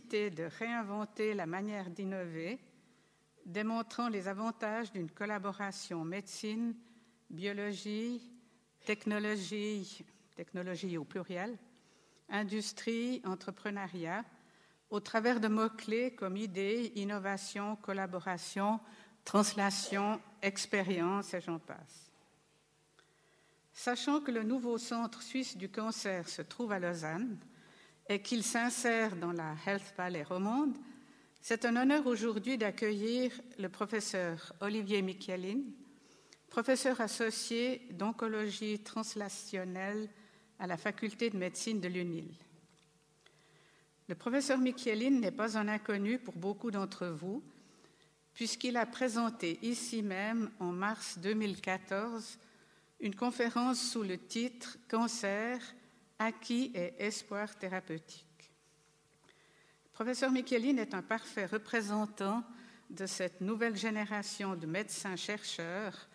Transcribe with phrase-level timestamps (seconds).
[0.00, 2.58] de réinventer la manière d'innover,
[3.44, 6.74] démontrant les avantages d'une collaboration médecine,
[7.28, 8.22] biologie,
[8.86, 10.02] technologie,
[10.34, 11.58] technologie au pluriel,
[12.30, 14.24] industrie, entrepreneuriat,
[14.88, 18.80] au travers de mots-clés comme idée, innovation, collaboration,
[19.24, 22.10] translation, expérience et j'en passe.
[23.74, 27.38] Sachant que le nouveau centre suisse du cancer se trouve à Lausanne
[28.12, 30.76] et qu'il s'insère dans la Health Valley romande,
[31.40, 35.60] c'est un honneur aujourd'hui d'accueillir le professeur Olivier Michelin,
[36.50, 40.10] professeur associé d'oncologie translationnelle
[40.58, 42.28] à la faculté de médecine de l'UNIL.
[44.08, 47.42] Le professeur Michelin n'est pas un inconnu pour beaucoup d'entre vous,
[48.34, 52.38] puisqu'il a présenté ici même en mars 2014
[53.00, 55.58] une conférence sous le titre Cancer,
[56.22, 58.52] acquis et espoir thérapeutique.
[59.92, 62.44] Professeur Michelin est un parfait représentant
[62.90, 66.08] de cette nouvelle génération de médecins-chercheurs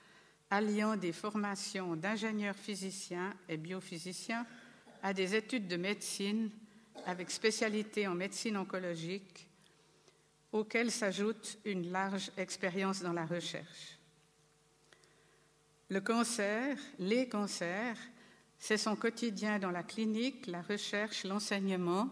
[0.50, 4.45] alliant des formations d'ingénieurs physiciens et biophysiciens
[5.03, 6.50] à des études de médecine
[7.05, 9.50] avec spécialité en médecine oncologique,
[10.52, 14.00] auxquelles s'ajoute une large expérience dans la recherche.
[15.89, 17.97] Le cancer, les cancers,
[18.59, 22.09] c'est son quotidien dans la clinique, la recherche, l'enseignement,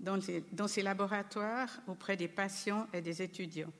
[0.00, 3.72] dans, ses laboratoires, auprès des patients et des étudiants.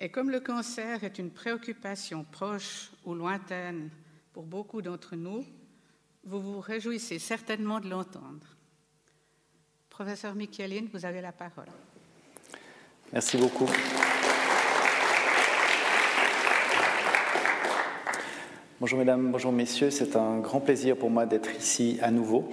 [0.00, 3.90] Et comme le cancer est une préoccupation proche ou lointaine
[4.32, 5.44] pour beaucoup d'entre nous,
[6.24, 8.46] vous vous réjouissez certainement de l'entendre.
[9.90, 11.66] Professeur Michelin, vous avez la parole.
[13.12, 13.68] Merci beaucoup.
[18.80, 22.48] Bonjour mesdames, bonjour messieurs, c'est un grand plaisir pour moi d'être ici à nouveau.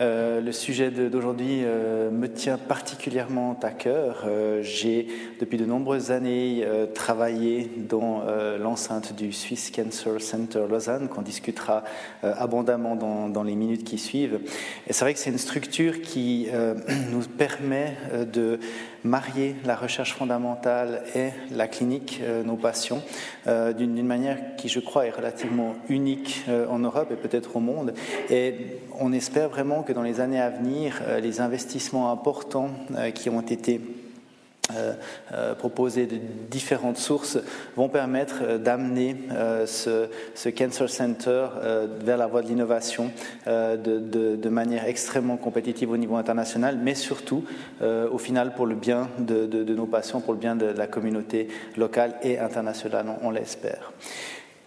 [0.00, 4.24] Euh, le sujet d'aujourd'hui euh, me tient particulièrement à cœur.
[4.28, 5.08] Euh, j'ai
[5.40, 8.22] depuis de nombreuses années travaillé dans
[8.58, 11.84] l'enceinte du Swiss Cancer Center Lausanne, qu'on discutera
[12.22, 14.40] abondamment dans, dans, les minutes qui suivent.
[14.86, 16.48] Et c'est vrai que c'est une structure qui
[17.12, 17.94] nous permet
[18.32, 18.58] de
[19.04, 23.02] marier la recherche fondamentale et la clinique, nos patients,
[23.46, 27.94] d'une manière qui, je crois, est relativement unique en Europe et peut-être au monde.
[28.30, 28.54] Et
[28.98, 33.30] on espère vraiment que dans les années à venir, euh, les investissements importants euh, qui
[33.30, 33.80] ont été
[34.76, 36.18] euh, proposés de
[36.50, 37.38] différentes sources
[37.74, 39.16] vont permettre d'amener
[39.64, 40.08] ce,
[40.50, 41.46] Cancer Center
[42.04, 43.10] vers la voie de l'innovation
[43.46, 47.44] de, manière extrêmement compétitive au niveau international, mais surtout
[47.80, 51.48] au final pour le bien de, nos patients, pour le bien de la communauté
[51.78, 53.94] locale et internationale, on l'espère.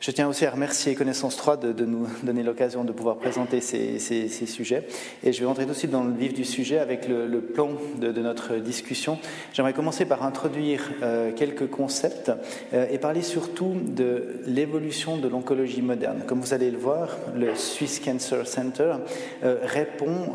[0.02, 4.00] Je tiens aussi à remercier Connaissance 3 de, nous donner l'occasion de pouvoir présenter ces,
[4.48, 4.88] sujets.
[5.24, 7.70] Et je vais entrer tout de suite dans le vif du sujet avec le, plan
[8.00, 9.20] de, notre discussion.
[9.54, 12.32] J'aimerais commencer par introduire euh, quelques concepts
[12.74, 16.24] euh, et parler surtout de l'évolution de l'oncologie moderne.
[16.26, 18.96] Comme vous allez le voir, le Swiss Cancer Center
[19.44, 20.34] euh, répond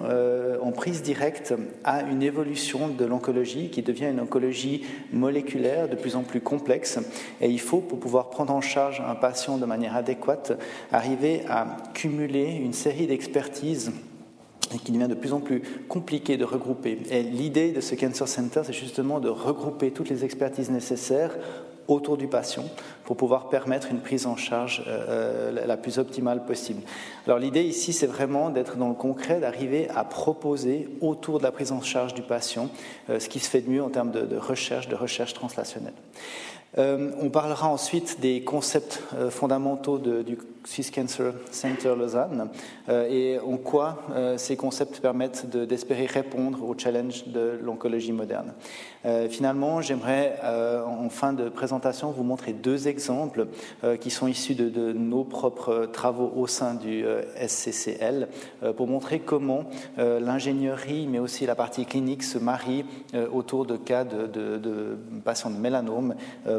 [0.62, 6.14] en prise directe à une évolution de l'oncologie qui devient une oncologie moléculaire de plus
[6.14, 7.00] en plus complexe.
[7.40, 10.58] Et il faut, pour pouvoir prendre en charge un patient de manière adéquate,
[10.92, 13.92] arriver à cumuler une série d'expertises
[14.84, 16.98] qui devient de plus en plus compliqué de regrouper.
[17.10, 21.36] Et l'idée de ce Cancer Center, c'est justement de regrouper toutes les expertises nécessaires
[21.88, 22.64] autour du patient
[23.04, 26.82] pour pouvoir permettre une prise en charge euh, euh, la plus optimale possible.
[27.26, 31.52] Alors l'idée ici, c'est vraiment d'être dans le concret, d'arriver à proposer autour de la
[31.52, 32.68] prise en charge du patient
[33.08, 35.94] euh, ce qui se fait de mieux en termes de, de recherche, de recherche translationnelle.
[36.78, 42.50] Euh, on parlera ensuite des concepts euh, fondamentaux du Swiss Cancer Center Lausanne
[42.88, 44.02] euh, et en quoi
[44.36, 48.52] ces concepts permettent d'espérer répondre aux challenges de l'oncologie moderne.
[49.30, 50.38] finalement, j'aimerais
[50.86, 53.46] en fin de présentation vous montrer deux exemples
[54.00, 57.04] qui sont issus de, nos propres travaux au sein du
[57.46, 58.28] SCCL
[58.76, 59.64] pour montrer comment
[59.96, 62.84] l'ingénierie mais aussi la partie clinique se marient
[63.32, 66.14] autour de cas de patients de mélanome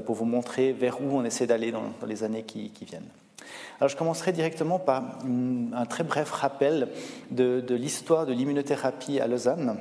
[0.06, 3.10] pour vous montrer vers où on essaie d'aller dans, les années qui, viennent.
[3.80, 6.90] Alors, je commencerai directement par un très bref rappel
[7.32, 9.78] de, de l'histoire de l'immunothérapie à Lausanne.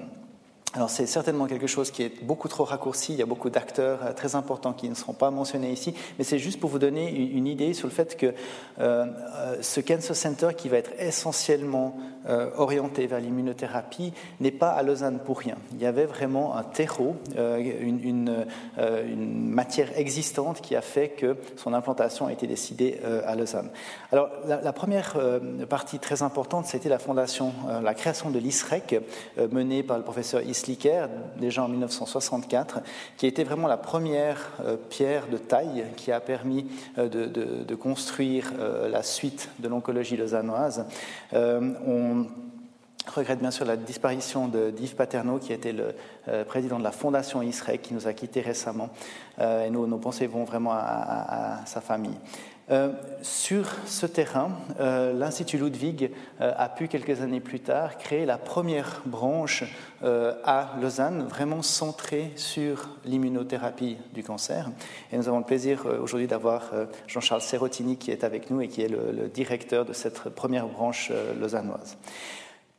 [0.74, 4.04] Alors c'est certainement quelque chose qui est beaucoup trop raccourci, il y a beaucoup d'acteurs
[4.04, 7.10] euh, très importants qui ne seront pas mentionnés ici, mais c'est juste pour vous donner
[7.10, 8.32] une idée sur le fait que euh,
[8.78, 11.96] euh, ce Cancer Center qui va être essentiellement
[12.56, 15.54] orienté vers l'immunothérapie n'est pas à Lausanne pour rien.
[15.74, 18.44] Il y avait vraiment un terreau, une,
[19.16, 23.70] matière existante qui a fait que son implantation a été décidée à Lausanne.
[24.10, 25.16] Alors la, première
[25.68, 29.00] partie très importante, c'était la fondation, la création de l'ISREC
[29.52, 31.08] menée par le professeur Isliker,
[31.38, 32.80] déjà en 1964,
[33.16, 34.50] qui a été vraiment la première
[34.88, 36.66] pierre de taille qui a permis
[36.96, 38.52] de, construire
[38.90, 40.86] la suite de l'oncologie lausannoise.
[41.32, 42.26] on
[43.14, 45.94] regrette bien sûr la disparition d'Yves Paterno, qui était le
[46.44, 48.88] président de la fondation ISREC, qui nous a quittés récemment.
[49.40, 52.18] et nos, pensées vont vraiment à sa famille.
[52.68, 52.92] Euh,
[53.22, 56.10] sur ce terrain, euh, l'Institut Ludwig
[56.40, 59.64] euh, a pu quelques années plus tard créer la première branche
[60.44, 64.68] à Lausanne, vraiment centrée sur l'immunothérapie du cancer.
[65.10, 66.70] Et nous avons le plaisir aujourd'hui d'avoir
[67.06, 71.10] Jean-Charles Serotini qui est avec nous et qui est le directeur de cette première branche
[71.40, 71.96] lausannoise.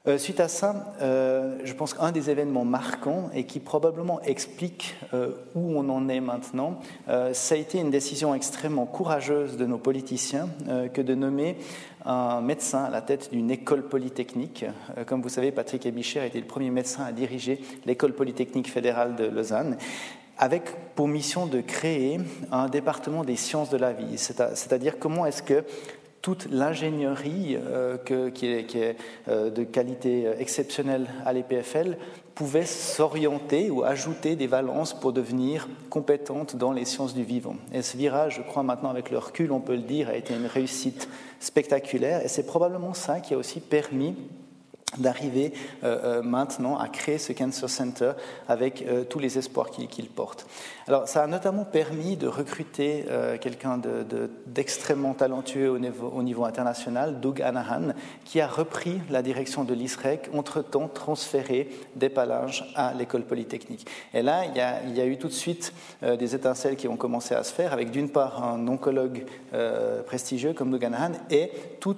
[0.08, 4.96] Euh, suite à ça, euh, je pense qu'un des événements marquants et qui probablement explique
[5.14, 6.80] euh, où on en est maintenant,
[7.34, 10.50] ça a été une décision extrêmement courageuse de nos politiciens
[10.94, 11.58] que de nommer
[12.06, 14.66] un médecin à la tête d'une école polytechnique.
[15.06, 19.16] comme vous savez, Patrick Ebicher a été le premier médecin à diriger l'école polytechnique fédérale
[19.16, 19.78] de Lausanne
[20.38, 22.20] avec pour mission de créer
[22.52, 25.64] un département des sciences de la vie, c'est-à-dire comment est-ce que
[26.22, 27.98] toute l'ingénierie euh,
[28.30, 28.98] qui est,
[29.28, 31.98] euh, de qualité exceptionnelle à l'EPFL
[32.36, 37.56] pouvait s'orienter ou ajouter des valences pour devenir compétente dans les sciences du vivant.
[37.74, 40.36] Et ce virage, je crois maintenant avec le recul, on peut le dire, a été
[40.36, 41.10] une réussite
[41.40, 42.24] spectaculaire.
[42.24, 44.16] Et c'est probablement ça qui a aussi permis
[44.98, 45.52] d'arriver
[45.84, 48.12] euh, maintenant à créer ce Cancer Center
[48.48, 50.46] avec tous les espoirs qu'il porte.
[50.88, 53.78] Alors, ça a notamment permis de recruter euh, quelqu'un
[54.46, 57.94] d'extrêmement talentueux au niveau, au niveau, international, Doug Anahan,
[58.24, 61.68] qui a repris la direction de l'ISREC, entre-temps transféré
[61.98, 63.86] des palages à l'école polytechnique.
[64.14, 65.74] Et là, il y, a, il y a, eu tout de suite
[66.04, 70.02] euh, des étincelles qui ont commencé à se faire, avec d'une part un oncologue euh,
[70.04, 71.52] prestigieux comme Doug Anahan et
[71.82, 71.98] tout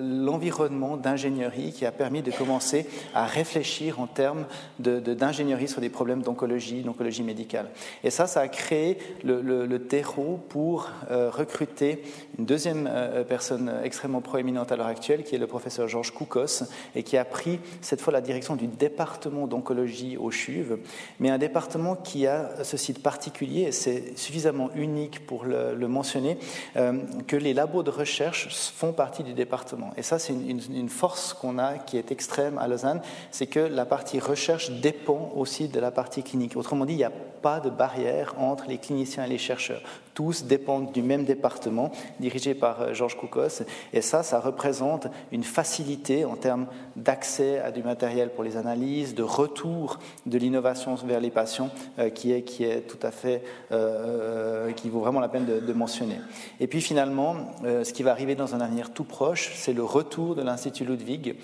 [0.00, 4.46] l'environnement d'ingénierie qui a permis de commencer à réfléchir en termes
[4.78, 7.70] d'ingénierie sur des problèmes d'oncologie, d'oncologie médicale.
[8.04, 12.02] Et ça, ça a créé le, terreau pour euh, recruter
[12.38, 16.64] une deuxième euh, personne extrêmement proéminente à l'heure actuelle, qui est le professeur Georges Koukos,
[16.94, 20.76] et qui a pris cette fois la direction du département d'oncologie au CHUV,
[21.20, 26.38] mais un département qui a ce site particulier, et c'est suffisamment unique pour le, mentionner,
[26.76, 29.90] euh, que les labos de recherche font partie du département.
[29.96, 33.86] Et ça, c'est une force qu'on a qui est extrême à Lausanne, c'est que la
[33.86, 36.56] partie recherche dépend aussi de la partie clinique.
[36.56, 39.82] Autrement dit, il n'y a pas de barrière entre les cliniciens et les chercheurs.
[40.18, 43.62] Tous dépendent du même département dirigé par euh, Georges Koukos.
[43.92, 46.66] Et ça, ça représente une facilité en termes
[46.96, 51.70] d'accès à du matériel pour les analyses, de retour de l'innovation vers les patients
[52.00, 56.16] euh, qui, est, tout à fait, euh, qui vaut vraiment la peine de, mentionner.
[56.58, 60.34] Et puis finalement, ce qui va arriver dans un avenir tout proche, c'est le retour
[60.34, 61.36] de l'Institut Ludwig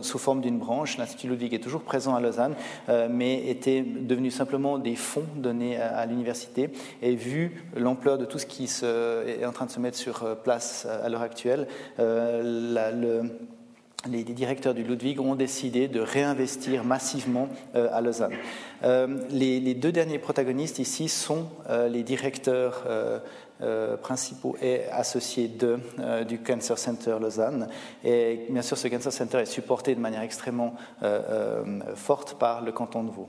[0.00, 0.96] sous forme d'une branche.
[0.96, 2.54] L'Institut Ludwig est toujours présent à Lausanne,
[3.10, 6.70] mais était devenu simplement des fonds donnés à l'université.
[7.02, 10.34] Et vu l'ampleur de tout ce qui est en train de se mettre sur euh,
[10.34, 11.66] place euh, à l'heure actuelle,
[11.98, 13.22] euh,
[14.08, 18.34] les directeurs du Ludwig ont décidé de réinvestir massivement à Lausanne.
[19.30, 21.48] les, deux derniers protagonistes ici sont
[21.90, 22.84] les directeurs
[24.02, 25.80] principaux et associés de,
[26.24, 27.68] du Cancer Center Lausanne.
[28.04, 30.76] Et bien sûr, ce Cancer Center est supporté de manière extrêmement
[31.96, 33.28] forte par le canton de Vaud.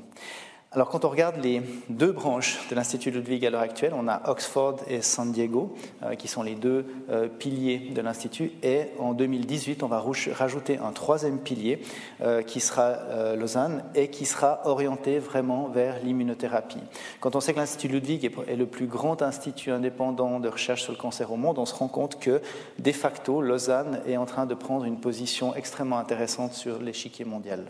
[0.78, 4.30] Alors quand on regarde les deux branches de l'Institut Ludwig à l'heure actuelle, on a
[4.30, 9.14] Oxford et San Diego, euh, qui sont les deux euh, piliers de l'Institut, et en
[9.14, 11.82] 2018, on va rajouter un troisième pilier
[12.22, 12.96] euh, qui sera
[13.36, 16.84] Lausanne et qui sera orienté vraiment vers l'immunothérapie.
[17.22, 20.92] Quand on sait que l'Institut Ludwig est, le plus grand institut indépendant de recherche sur
[20.92, 22.40] le cancer au monde, on se rend compte que,
[22.78, 27.66] de facto, Lausanne est en train de prendre une position extrêmement intéressante sur l'échiquier mondial.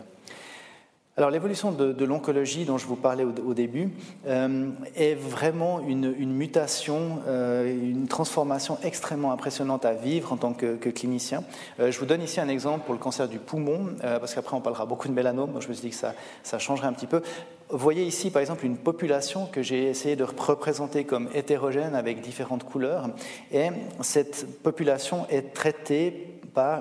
[1.18, 3.90] Alors l'évolution de, l'oncologie dont je vous parlais au, début
[4.28, 10.76] euh, est vraiment une, mutation, euh, une transformation extrêmement impressionnante à vivre en tant que,
[10.76, 11.42] clinicien.
[11.80, 14.60] Euh, je vous donne ici un exemple pour le cancer du poumon, parce qu'après on
[14.60, 17.08] parlera beaucoup de mélanome, donc je me suis dit que ça, ça changerait un petit
[17.08, 17.20] peu.
[17.68, 22.20] Vous voyez ici par exemple une population que j'ai essayé de représenter comme hétérogène avec
[22.20, 23.10] différentes couleurs,
[23.50, 23.70] et
[24.02, 26.37] cette population est traitée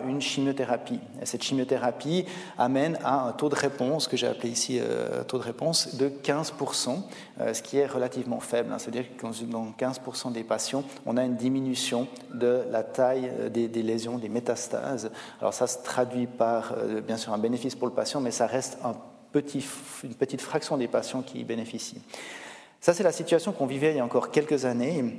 [0.07, 0.99] une chimiothérapie.
[1.21, 2.25] Et cette chimiothérapie
[2.57, 6.09] amène à un taux de réponse, que j'ai appelé ici euh, taux de réponse, de
[6.09, 7.01] 15%,
[7.39, 8.71] euh, ce qui est relativement faible.
[8.71, 8.79] Hein.
[8.79, 13.67] C'est-à-dire que dans 15% des patients, on a une diminution de la taille euh, des,
[13.83, 15.11] lésions, des métastases.
[15.39, 16.73] Alors ça se traduit par,
[17.05, 21.21] bien sûr, un bénéfice pour le patient, mais ça reste une petite fraction des patients
[21.21, 22.01] qui y bénéficient.
[22.79, 25.17] Ça, c'est la situation qu'on vivait il y a encore quelques années.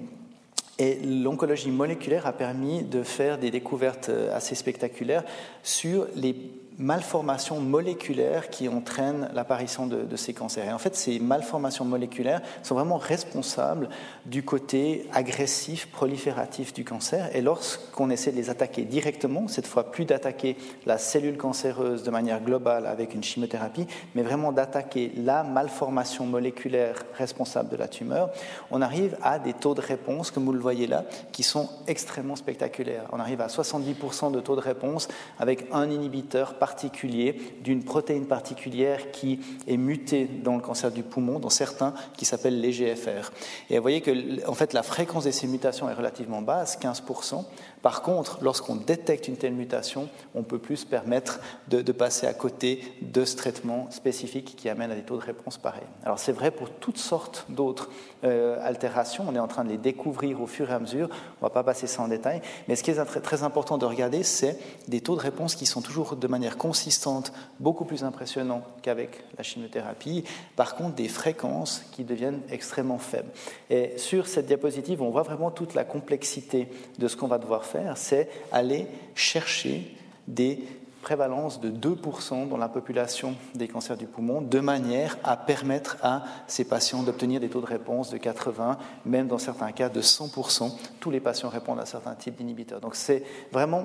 [0.79, 5.25] Et l'oncologie moléculaire a permis de faire des découvertes euh, assez spectaculaires
[5.63, 6.37] sur les
[6.79, 10.67] malformations moléculaires qui entraînent l'apparition de, ces cancers.
[10.67, 13.89] Et en fait, ces malformations moléculaires sont vraiment responsables
[14.27, 17.35] du côté agressif, prolifératif du cancer.
[17.35, 20.57] Et lorsqu'on essaie de les attaquer directement, cette fois plus d'attaquer
[20.87, 27.03] la cellule cancéreuse de manière globale avec une chimiothérapie, mais vraiment d'attaquer la malformation moléculaire
[27.15, 28.31] responsable de la tumeur,
[28.71, 32.37] on arrive à des taux de réponse, comme vous le voyez là, qui sont extrêmement
[32.37, 33.07] spectaculaires.
[33.13, 35.09] On arrive à 70% de taux de réponse
[35.41, 37.35] avec un inhibiteur particulier
[37.65, 42.61] d'une protéine particulière qui est mutée dans le cancer du poumon, dans certains qui s'appellent
[42.61, 43.33] les GFR.
[43.71, 47.45] Et vous voyez que en fait, la fréquence de ces mutations est relativement basse, 15%.
[47.83, 52.83] Par contre, lorsqu'on détecte une telle mutation, on peut plus permettre de, passer à côté
[53.03, 55.87] de ce traitement spécifique qui amène à des taux de réponse pareils.
[56.05, 57.91] Alors c'est vrai pour toutes sortes d'autres
[58.25, 61.45] euh, altérations, on est en train de les découvrir au fur et à mesure, on
[61.45, 63.87] ne va pas passer ça en détail, mais ce qui est très, très important de
[63.87, 64.59] regarder, c'est
[64.89, 69.43] des taux de réponse qui sont toujours de manière consistante beaucoup plus impressionnants qu'avec la
[69.43, 70.25] chimiothérapie,
[70.57, 73.31] par contre des fréquences qui deviennent extrêmement faibles.
[73.71, 76.69] Et sur cette diapositive, on voit vraiment toute la complexité
[76.99, 79.95] de ce qu'on va devoir faire, c'est aller chercher
[80.27, 80.65] des
[81.03, 86.25] prévalences de 2% dans la population des cancers du poumon, de manière à permettre à
[86.47, 90.71] ces patients d'obtenir des taux de réponse de 80, même dans certains cas de 100%.
[91.01, 92.81] Tous les patients répondent à certains types d'inhibiteurs.
[92.81, 93.85] Donc c'est vraiment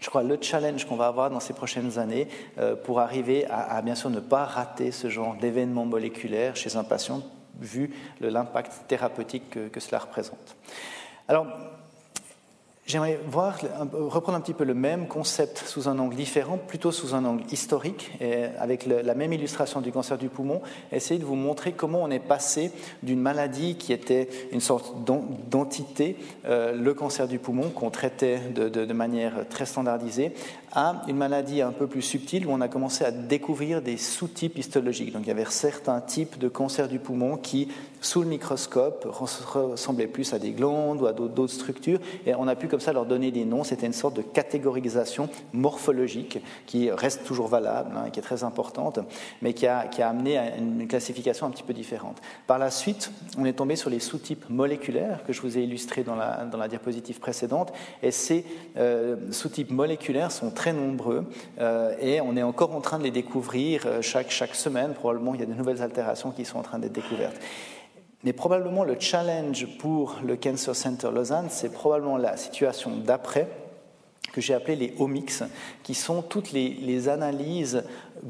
[0.00, 3.82] je crois, le challenge qu'on va avoir dans ces prochaines années euh, pour arriver à,
[3.82, 7.20] bien sûr ne pas rater ce genre d'événement moléculaire chez un patient,
[7.60, 10.56] vu l'impact thérapeutique que, que, cela représente.
[11.26, 11.48] Alors,
[12.88, 13.58] J'aimerais voir,
[13.92, 17.44] reprendre un petit peu le même concept sous un angle différent, plutôt sous un angle
[17.52, 22.02] historique, et avec la même illustration du cancer du poumon, essayer de vous montrer comment
[22.02, 26.16] on est passé d'une maladie qui était une sorte d'entité,
[26.46, 30.32] euh, le cancer du poumon, qu'on traitait de, de, manière très standardisée,
[30.72, 34.58] à une maladie un peu plus subtile où on a commencé à découvrir des sous-types
[34.58, 35.12] histologiques.
[35.12, 37.68] Donc il y avait certains types de cancer du poumon qui,
[38.00, 42.54] sous le microscope, ressemblaient plus à des glandes ou à d'autres structures, et on a
[42.54, 43.64] pu ça leur donner des noms.
[43.64, 49.00] C'était une sorte de catégorisation morphologique qui reste toujours valable, hein, qui est très importante,
[49.42, 52.20] mais qui a, amené à une classification un petit peu différente.
[52.46, 56.04] Par la suite, on est tombé sur les sous-types moléculaires que je vous ai illustrés
[56.04, 57.72] dans la, dans la diapositive précédente,
[58.02, 58.44] et ces
[58.76, 61.24] euh, sous-types moléculaires sont très nombreux,
[61.60, 64.92] euh, et on est encore en train de les découvrir euh, chaque, chaque semaine.
[64.92, 67.36] Probablement, il y a de nouvelles altérations qui sont en train d'être découvertes.
[68.24, 73.46] Mais probablement le challenge pour le Cancer Center Lausanne, c'est probablement la situation d'après,
[74.38, 75.42] que j'ai appelé les omics,
[75.82, 77.82] qui sont toutes les, analyses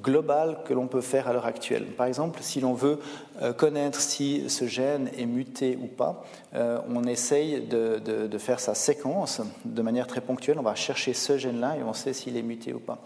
[0.02, 1.84] globales que l'on peut faire à l'heure actuelle.
[1.84, 2.98] Par exemple, si l'on veut
[3.42, 6.24] euh, connaître si ce gène est muté ou pas,
[6.54, 10.58] euh, on essaye de, de, faire sa séquence de manière très ponctuelle.
[10.58, 13.02] On va chercher ce gène-là et on sait s'il est muté ou pas.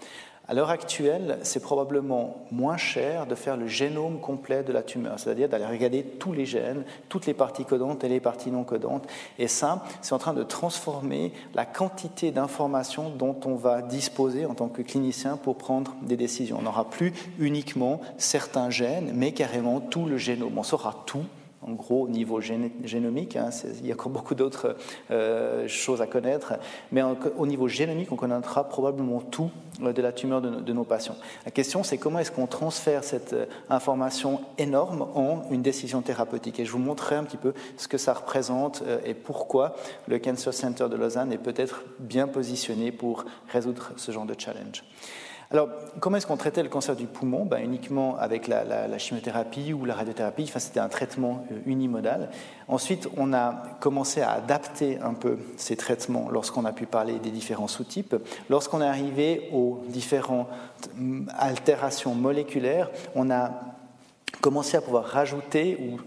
[0.53, 5.19] À l'heure actuelle, c'est probablement moins cher de faire le génome complet de la tumeur,
[5.19, 9.07] c'est-à-dire d'aller regarder tous les gènes, toutes les parties codantes et les parties non codantes.
[9.39, 14.53] Et ça, c'est en train de transformer la quantité d'informations dont on va disposer en
[14.53, 16.59] tant que clinicien pour prendre des décisions.
[16.61, 20.59] On n'aura plus uniquement certains gènes, mais carrément tout le génome.
[20.59, 21.25] On saura tout
[21.66, 23.50] en gros, au niveau génomique, hein,
[23.81, 24.76] il y a encore beaucoup d'autres
[25.11, 26.54] euh, choses à connaître,
[26.90, 29.50] mais au niveau génomique, on connaîtra probablement tout
[29.83, 31.16] euh, de la tumeur de, nos patients.
[31.45, 36.59] La question, c'est comment est-ce qu'on transfère cette euh, information énorme en une décision thérapeutique?
[36.59, 39.76] Et je vous montrerai un petit peu ce que ça représente et pourquoi
[40.09, 44.85] le Cancer Center de Lausanne est peut-être bien positionné pour résoudre ce genre de challenge.
[45.53, 45.69] Alors,
[46.01, 47.45] comment est-ce qu'on traitait le cancer du poumon?
[47.45, 50.51] Ben, Uniquement avec la, chimiothérapie ou la radiothérapie.
[50.57, 52.31] C'était un traitement euh, unimodal.
[52.69, 57.31] Ensuite, on a commencé à adapter un peu ces traitements lorsqu'on a pu parler des
[57.31, 58.17] différents sous-types.
[58.49, 60.49] Lorsqu'on est arrivé aux différentes
[60.97, 63.51] mm, altérations moléculaires, on a
[64.41, 66.01] commencé à pouvoir rajouter ou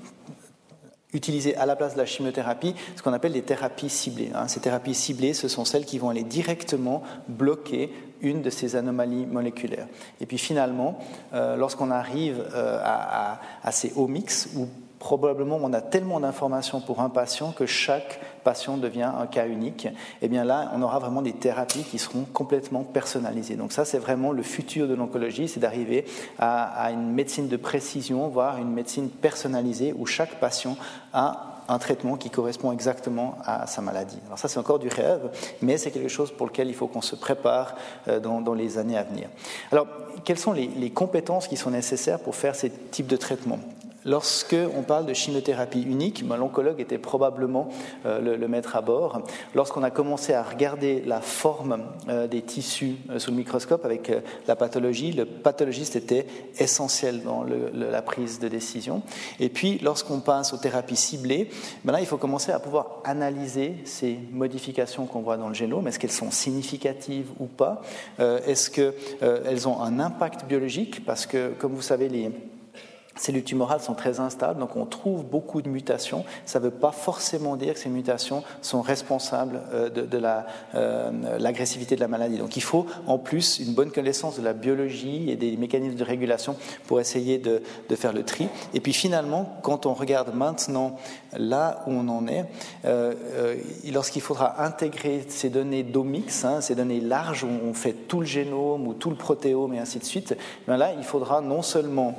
[1.15, 4.31] utiliser à la place de la chimiothérapie ce qu'on appelle des thérapies ciblées.
[4.35, 4.47] Hein.
[4.47, 7.91] Ces thérapies ciblées, ce sont celles qui vont aller directement bloquer
[8.21, 9.87] une de ces anomalies moléculaires.
[10.21, 10.99] Et puis finalement,
[11.33, 14.67] euh, lorsqu'on arrive euh, à, ces omics, où
[15.05, 19.85] probablement on a tellement d'informations pour un patient que chaque patient devient un cas unique,
[19.85, 19.91] et
[20.23, 23.55] eh bien là, on aura vraiment des thérapies qui seront complètement personnalisées.
[23.55, 26.05] Donc ça, c'est vraiment le futur de l'oncologie, c'est d'arriver
[26.39, 30.75] à, une médecine de précision, voire une médecine personnalisée où chaque patient
[31.13, 34.17] a un traitement qui correspond exactement à sa maladie.
[34.25, 35.29] Alors ça, c'est encore du rêve,
[35.61, 37.75] mais c'est quelque chose pour lequel il faut qu'on se prépare
[38.07, 39.29] euh, dans, les années à venir.
[39.71, 39.85] Alors,
[40.23, 43.59] quelles sont les, les compétences qui sont nécessaires pour faire ces types de traitements?
[44.05, 47.69] Lorsque on parle de chimiothérapie unique, ben, l'oncologue était probablement
[48.05, 49.21] le, le, maître à bord.
[49.55, 51.83] Lorsqu'on a commencé à regarder la forme
[52.29, 54.11] des tissus sous le microscope avec
[54.47, 56.27] la pathologie, le pathologiste était
[56.59, 59.01] essentiel dans la prise de décision.
[59.39, 61.49] Et puis, lorsqu'on passe aux thérapies ciblées,
[61.83, 65.87] ben là, il faut commencer à pouvoir analyser ces modifications qu'on voit dans le génome.
[65.87, 67.81] Est-ce qu'elles sont significatives ou pas?
[68.19, 71.05] Est-ce qu'elles ont un impact biologique?
[71.05, 72.31] Parce que, comme vous savez, les
[73.15, 76.25] cellules tumorales sont très instables, donc on trouve beaucoup de mutations.
[76.45, 80.21] Ça ne veut pas forcément dire que ces mutations sont responsables euh, de, de
[80.75, 82.37] euh, l'agressivité de la maladie.
[82.37, 86.03] Donc il faut en plus une bonne connaissance de la biologie et des mécanismes de
[86.03, 86.55] régulation
[86.87, 88.49] pour essayer de, de faire le tri.
[88.73, 90.97] Et puis finalement, quand on regarde maintenant
[91.37, 92.45] là où on en est,
[92.85, 93.13] euh,
[93.91, 98.25] lorsqu'il faudra intégrer ces données d'omics, hein, ces données larges où on fait tout le
[98.25, 100.35] génome ou tout le protéome et ainsi de suite,
[100.67, 102.17] ben là il faudra non seulement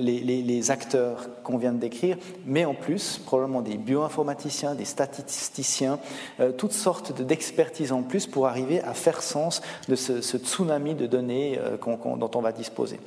[0.00, 0.20] les,
[0.68, 5.98] acteurs qu'on vient de décrire, mais en plus probablement des bioinformaticiens, des statisticiens,
[6.40, 11.06] euh, toutes sortes d'expertises en plus pour arriver à faire sens de ce, tsunami de
[11.06, 11.76] données euh,
[12.16, 13.00] dont on va disposer.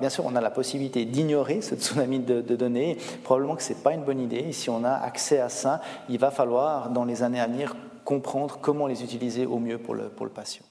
[0.00, 2.98] bien sûr, on a la possibilité d'ignorer ce tsunami de, données.
[3.22, 4.44] Probablement que ce n'est pas une bonne idée.
[4.48, 7.76] Et si on a accès à ça, il va falloir, dans les années à venir,
[8.04, 10.64] comprendre comment les utiliser au mieux pour le, pour le patient.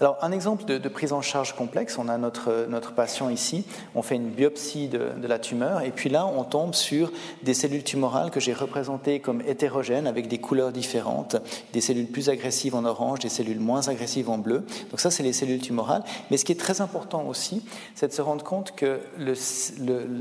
[0.00, 4.02] Alors, un exemple de, prise en charge complexe, on a notre, notre patient ici, on
[4.02, 8.30] fait une biopsie de, la tumeur, et puis là, on tombe sur des cellules tumorales
[8.30, 11.36] que j'ai représentées comme hétérogènes avec des couleurs différentes,
[11.72, 14.64] des cellules plus agressives en orange, des cellules moins agressives en bleu.
[14.90, 16.04] Donc ça, c'est les cellules tumorales.
[16.30, 19.34] Mais ce qui est très important aussi, c'est de se rendre compte que le,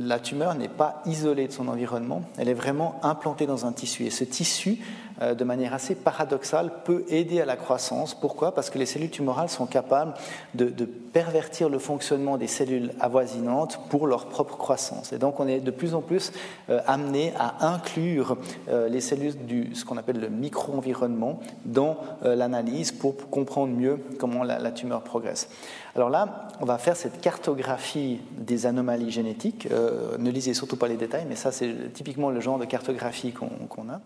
[0.06, 4.06] la tumeur n'est pas isolée de son environnement, elle est vraiment implantée dans un tissu.
[4.06, 4.80] Et ce tissu
[5.22, 8.14] de manière assez paradoxale, peut aider à la croissance.
[8.14, 8.54] Pourquoi?
[8.54, 10.14] Parce que les cellules tumorales sont capables
[10.56, 15.14] de, pervertir le fonctionnement des cellules avoisinantes pour leur propre croissance.
[15.14, 16.32] Et donc on est de plus en plus
[16.72, 18.36] euh, amené à inclure
[18.68, 24.44] euh, les cellules du ce qu'on appelle le micro-environnement dans l'analyse pour comprendre mieux comment
[24.44, 25.50] la tumeur progresse.
[25.96, 29.68] Alors là, on va faire cette cartographie des anomalies génétiques.
[29.72, 33.32] Euh, ne lisez surtout pas les détails, mais ça, c'est typiquement le genre de cartographie
[33.32, 34.02] qu'on a.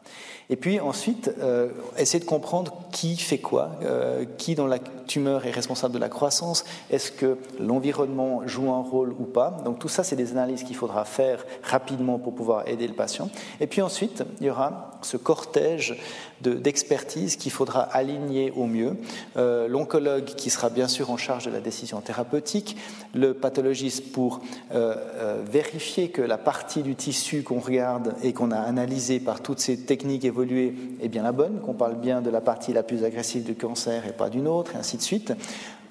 [0.49, 5.45] Et puis ensuite, euh, essayer de comprendre qui fait quoi, euh, qui dans la tumeur
[5.45, 9.57] est responsable de la croissance, est-ce que l'environnement joue un rôle ou pas.
[9.63, 13.29] Donc tout ça, c'est des analyses qu'il faudra faire rapidement pour pouvoir aider le patient.
[13.61, 15.95] Et puis ensuite, il y aura ce cortège
[16.41, 18.95] d'expertise qu'il faudra aligner au mieux.
[19.37, 22.77] Euh, l'oncologue qui sera bien sûr en charge de la décision thérapeutique,
[23.13, 24.41] le pathologiste pour
[24.73, 29.41] euh, euh, vérifier que la partie du tissu qu'on regarde et qu'on a analysé par
[29.41, 32.83] toutes ces techniques évoluées est bien la bonne, qu'on parle bien de la partie la
[32.83, 35.33] plus agressive du cancer et pas d'une autre, et ainsi de suite.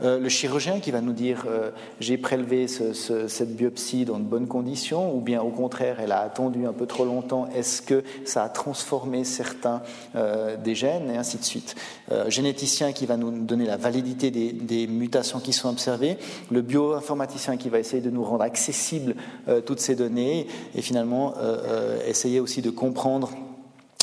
[0.03, 4.47] Euh, le chirurgien qui va nous dire euh, j'ai prélevé cette biopsie dans de bonnes
[4.47, 8.45] conditions ou bien au contraire elle a attendu un peu trop longtemps, est-ce que ça
[8.45, 9.83] a transformé certains
[10.15, 11.75] euh, des gènes et ainsi de suite.
[12.29, 16.19] généticien qui va nous donner la validité des, des, mutations qui sont observées,
[16.51, 19.15] le bioinformaticien qui va essayer de nous rendre accessibles
[19.65, 21.35] toutes ces données et finalement
[22.07, 23.31] essayer aussi de comprendre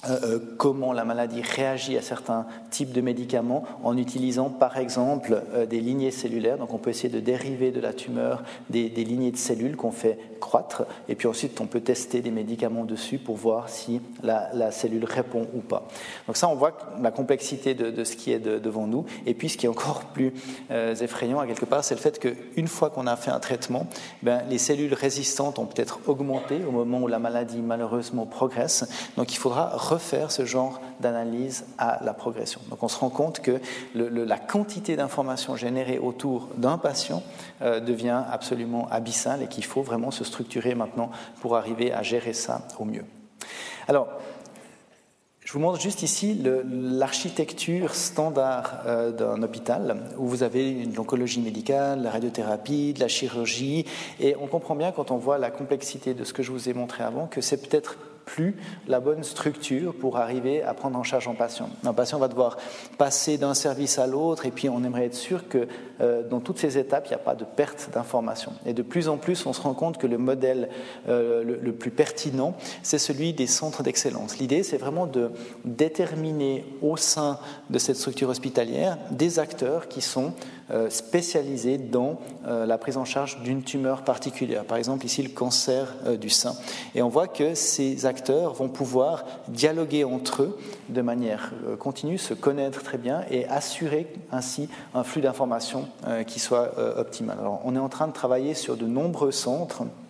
[0.10, 5.42] euh, euh, comment la maladie réagit à certains types de médicaments en utilisant par exemple
[5.54, 6.58] euh, des lignées cellulaires.
[6.58, 10.20] Donc on peut essayer de dériver de la tumeur des, lignées de cellules qu'on fait
[10.42, 15.06] croître et puis ensuite on peut tester des médicaments dessus pour voir si la, cellule
[15.06, 15.88] répond ou pas.
[16.28, 19.58] Donc ça on voit la complexité de, ce qui est devant nous et puis ce
[19.58, 20.34] qui est encore plus
[20.70, 23.88] effrayant à quelque part c'est le fait qu'une fois qu'on a fait un traitement,
[24.22, 28.86] ben, les cellules résistantes ont peut-être augmenté au moment où la maladie malheureusement progresse.
[29.18, 32.62] Donc il faudra refaire ce genre d'analyse à la progression.
[32.70, 33.60] Donc on se rend compte que
[33.96, 37.24] la quantité d'informations générées autour d'un patient
[37.62, 42.34] euh, devient absolument abyssale et qu'il faut vraiment se structurer maintenant pour arriver à gérer
[42.34, 43.06] ça au mieux.
[43.88, 44.08] Alors,
[45.46, 52.02] je vous montre juste ici l'architecture standard euh, d'un hôpital où vous avez l'oncologie médicale,
[52.02, 53.86] la radiothérapie, de la chirurgie,
[54.20, 56.74] et on comprend bien quand on voit la complexité de ce que je vous ai
[56.74, 58.56] montré avant que c'est peut-être plus
[58.88, 61.70] la bonne structure pour arriver à prendre en charge un patient.
[61.84, 62.58] Un patient va devoir
[62.98, 65.68] passer d'un service à l'autre et puis on aimerait être sûr que
[66.02, 68.54] euh, dans toutes ces étapes, il n'y a pas de perte d'information.
[68.66, 70.70] Et de plus en plus, on se rend compte que le modèle
[71.08, 74.38] euh, le, plus pertinent, c'est celui des centres d'excellence.
[74.38, 75.32] L'idée, c'est vraiment de
[75.66, 80.34] déterminer au sein de cette structure hospitalière des acteurs qui sont
[80.90, 84.66] spécialisés dans la prise en charge d'une tumeur particulière.
[84.66, 86.54] Par exemple, ici, le cancer du sein.
[86.96, 90.58] Et on voit que ces acteurs vont pouvoir dialoguer entre eux
[90.90, 96.24] de manière euh, continue, se connaître très bien et assurer ainsi un flux d'informations euh,
[96.24, 97.38] qui soit euh, optimal.
[97.40, 100.03] Alors, on est en train de travailler sur de nombreux centres Euh,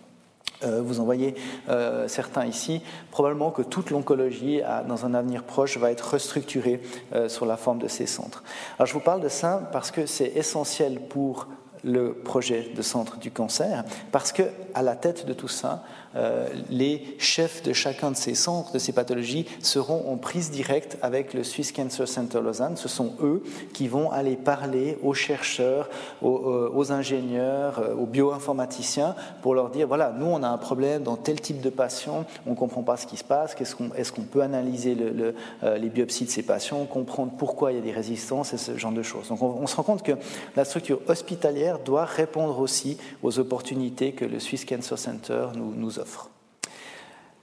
[0.82, 1.34] vous en voyez
[1.68, 2.82] euh, certains ici.
[3.10, 6.80] Probablement que toute l'oncologie, dans un avenir proche, va être restructurée
[7.14, 8.42] euh, sur la forme de ces centres.
[8.78, 11.48] Alors, je vous parle de ça parce que c'est essentiel pour
[11.84, 15.84] le projet de centre du cancer, parce que à la tête de tout ça,
[16.16, 20.96] euh, les chefs de chacun de ces centres, de ces pathologies, seront en prise directe
[21.02, 22.76] avec le Swiss Cancer Center Lausanne.
[22.76, 25.88] Ce sont eux qui vont aller parler aux chercheurs,
[26.22, 31.02] aux, euh, ingénieurs, euh, aux bioinformaticiens pour leur dire, voilà, nous on a un problème
[31.02, 33.56] dans tel type de patient, on ne comprend pas ce qui se passe,
[33.96, 37.92] est-ce qu'on peut analyser les biopsies de ces patients, comprendre pourquoi il y a des
[37.92, 39.28] résistances et ce genre de choses.
[39.28, 40.12] Donc on, se rend compte que
[40.56, 45.98] la structure hospitalière doit répondre aussi aux opportunités que le Swiss Cancer Center nous, nous
[45.98, 46.03] offre.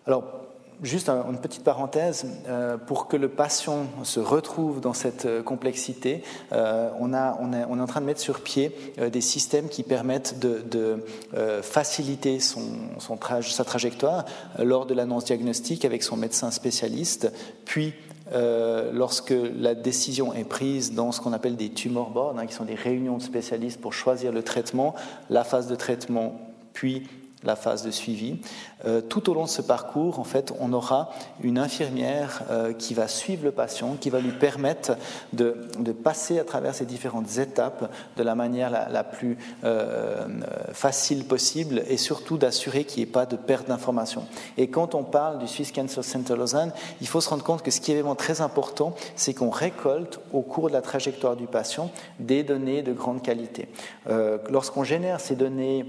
[0.08, 0.24] Alors,
[0.82, 6.24] juste une petite parenthèse, euh, pour que le patient se retrouve dans cette euh, complexité,
[6.52, 8.76] euh, on, est, en train de mettre sur pied
[9.12, 11.04] des systèmes qui permettent de,
[11.62, 14.26] faciliter sa trajectoire
[14.60, 17.32] lors de l'annonce diagnostique avec son médecin spécialiste,
[17.66, 17.94] puis
[18.94, 22.66] lorsque la décision est prise dans ce qu'on appelle des tumor boards, hein, qui sont
[22.66, 24.96] des réunions de spécialistes pour choisir le traitement,
[25.30, 26.40] la phase de traitement,
[26.74, 27.08] puis
[27.44, 28.40] la phase de suivi.
[28.86, 31.12] Euh, tout au long de ce parcours, en fait, on aura
[31.44, 34.94] une infirmière euh, qui va suivre le patient, qui va lui permettre
[35.34, 35.56] de,
[36.04, 40.26] passer à travers ces différentes étapes de la manière la, plus euh,
[40.72, 44.26] facile possible et surtout d'assurer qu'il n'y ait pas de perte d'information.
[44.58, 47.72] Et quand on parle du Swiss Cancer Center Lausanne, il faut se rendre compte que
[47.72, 51.46] ce qui est vraiment très important, c'est qu'on récolte au cours de la trajectoire du
[51.46, 53.68] patient des données de grande qualité.
[54.50, 55.86] Lorsqu'on génère ces données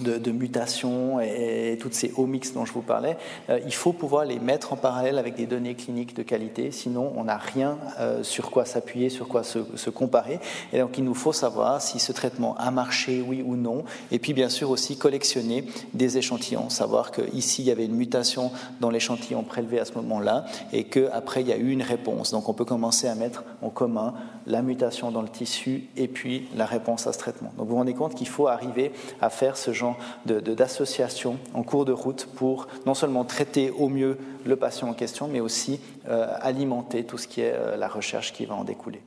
[0.00, 3.16] de, mutations et, toutes ces omics dont je vous parlais,
[3.48, 7.12] euh, il faut pouvoir les mettre en parallèle avec des données cliniques de qualité, sinon
[7.16, 10.38] on n'a rien euh, sur quoi s'appuyer, sur quoi se, comparer.
[10.72, 14.18] Et donc il nous faut savoir si ce traitement a marché, oui ou non, et
[14.18, 18.90] puis bien sûr aussi collectionner des échantillons, savoir qu'ici il y avait une mutation dans
[18.90, 22.32] l'échantillon prélevé à ce moment-là, et qu'après il y a eu une réponse.
[22.32, 24.14] Donc on peut commencer à mettre en commun
[24.46, 27.52] la mutation dans le tissu et puis la réponse à ce traitement.
[27.56, 31.84] Donc vous vous rendez compte qu'il faut arriver à faire ce genre d'associations en cours
[31.84, 36.28] de route pour non seulement traiter au mieux le patient en question, mais aussi euh,
[36.40, 39.02] alimenter tout ce qui est euh, la recherche qui va en découler.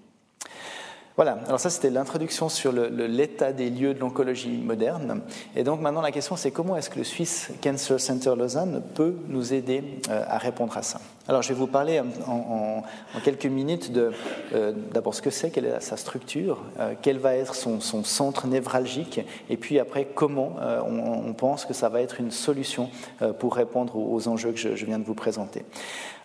[1.16, 5.22] Voilà, alors ça c'était l'introduction sur l'état des lieux de l'oncologie moderne.
[5.54, 9.16] Et donc maintenant la question c'est comment est-ce que le Swiss Cancer Center Lausanne peut
[9.28, 11.02] nous aider euh, à répondre à ça?
[11.30, 12.82] Alors je vais vous parler en,
[13.24, 14.12] quelques minutes de
[14.56, 18.48] euh, d'abord ce que c'est, quelle est sa structure, euh, quel va être son, centre
[18.48, 20.56] névralgique, et puis après comment
[20.88, 22.90] on, pense que ça va être une solution
[23.38, 25.66] pour répondre aux, enjeux que je viens de vous présenter.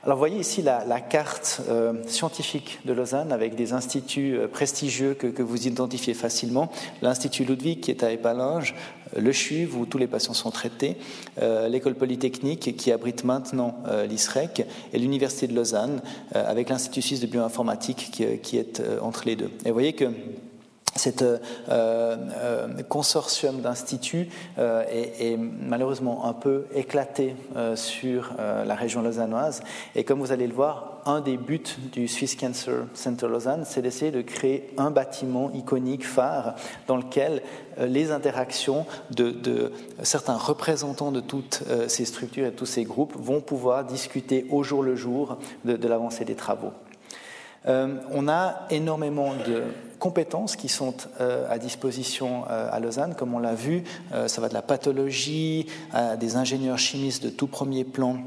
[0.04, 5.40] Alors voyez ici la, carte euh, scientifique de Lausanne avec des instituts euh, prestigieux que,
[5.40, 6.70] vous identifiez facilement.
[7.00, 8.74] L'Institut Ludwig qui est à Épalinges,
[9.16, 10.98] le CHUV où tous les patients sont traités,
[11.40, 16.00] euh, l'école polytechnique qui abrite maintenant l'ISREC et l'Université de Lausanne
[16.33, 19.50] avec l'Institut suisse de bioinformatique qui, qui est entre les deux.
[19.64, 20.07] Et vous voyez que
[20.96, 24.28] cet euh, euh, consortium d'instituts
[24.59, 27.37] euh, est, malheureusement un peu éclaté
[27.74, 29.62] sur la région lausannoise.
[29.94, 31.62] Et comme vous allez le voir, un des buts
[31.92, 36.54] du Swiss Cancer Center Lausanne, c'est d'essayer de créer un bâtiment iconique phare
[36.86, 37.42] dans lequel
[37.78, 43.40] les interactions de, certains représentants de toutes ces structures et de tous ces groupes vont
[43.40, 46.72] pouvoir discuter au jour le jour de l'avancée des travaux.
[47.66, 49.64] on a énormément de
[50.04, 53.84] compétences qui sont euh, à disposition euh, à Lausanne, comme on l'a vu.
[54.12, 58.18] Euh, ça va de la pathologie à des ingénieurs chimistes de tout premier plan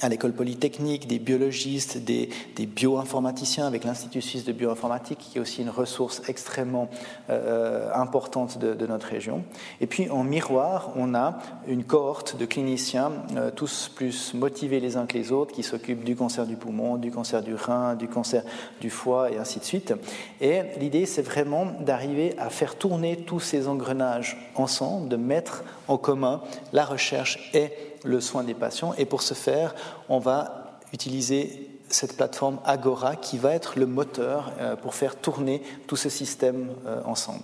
[0.00, 5.62] à l'école polytechnique, des biologistes, des, bioinformaticiens avec l'Institut suisse de bioinformatique, qui est aussi
[5.62, 6.88] une ressource extrêmement
[7.28, 9.44] euh, importante de, notre région.
[9.80, 14.96] Et puis en miroir, on a une cohorte de cliniciens, euh, tous plus motivés les
[14.96, 18.08] uns que les autres, qui s'occupent du cancer du poumon, du cancer du rein, du
[18.08, 18.42] cancer
[18.80, 19.94] du foie et ainsi de suite.
[20.40, 25.98] Et l'idée, c'est vraiment d'arriver à faire tourner tous ces engrenages ensemble, de mettre en
[25.98, 27.72] commun la recherche et
[28.04, 28.94] le soin des patients.
[28.98, 29.74] Et pour ce faire,
[30.08, 35.62] on va utiliser cette plateforme Agora qui va être le moteur euh, pour faire tourner
[35.86, 37.42] tout ce système euh, ensemble.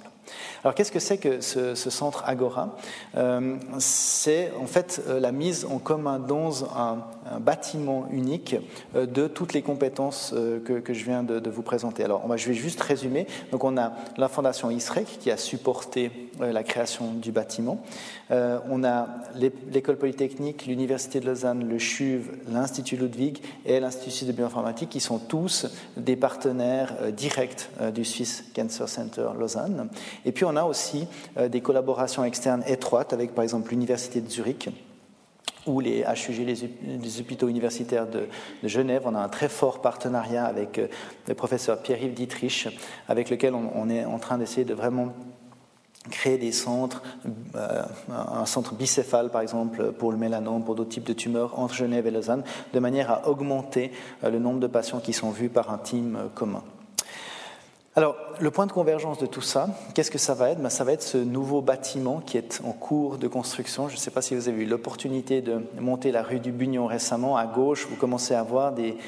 [0.65, 2.77] Alors qu'est-ce que c'est que ce, centre Agora?
[3.17, 7.05] Euh, C'est en fait la mise en commun dans un,
[7.41, 8.57] bâtiment unique
[8.95, 10.35] euh, de toutes les compétences
[10.65, 12.05] que, je viens de, vous présenter.
[12.05, 13.27] Alors je vais juste résumer.
[13.51, 16.11] Donc on a la fondation ISREC qui a supporté
[16.41, 17.83] la création du bâtiment.
[18.31, 19.09] on a
[19.71, 25.19] l'école polytechnique, l'université de Lausanne, le CHUV, l'Institut Ludwig et l'Institut de bioinformatique qui sont
[25.19, 29.89] tous des partenaires directs du Swiss Cancer Center Lausanne.
[30.25, 31.07] Et puis on a aussi
[31.41, 34.69] des collaborations externes étroites avec par exemple l'Université de Zurich
[35.67, 38.29] ou les HUG, les, hôpitaux universitaires de,
[38.63, 39.03] Genève.
[39.05, 40.81] On a un très fort partenariat avec
[41.27, 42.69] le professeur Pierre-Yves Dietrich,
[43.09, 45.13] avec lequel on est en train d'essayer de vraiment
[46.11, 47.03] créer des centres,
[47.55, 51.75] euh, un centre bicéphale par exemple pour le mélanome, pour d'autres types de tumeurs entre
[51.75, 53.93] Genève et Lausanne, de manière à augmenter
[54.25, 56.63] euh, le nombre de patients qui sont vus par un team euh, commun.
[57.99, 60.61] Alors, le point de convergence de tout ça, qu'est-ce que ça va être?
[60.61, 63.89] Ben, Ça va être ce nouveau bâtiment qui est en cours de construction.
[63.89, 66.87] Je ne sais pas si vous avez eu l'opportunité de monter la rue du Bugnon
[66.87, 67.39] récemment.
[67.39, 68.99] À gauche, vous commencez à voir des,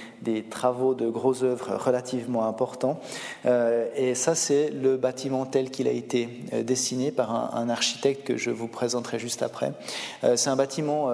[0.48, 3.00] travaux de gros œuvres relativement importants.
[3.44, 8.26] Euh, et ça, c'est le bâtiment tel qu'il a été euh, dessiné par un, architecte
[8.26, 9.72] que je vous présenterai juste après.
[10.24, 11.08] Euh, c'est un bâtiment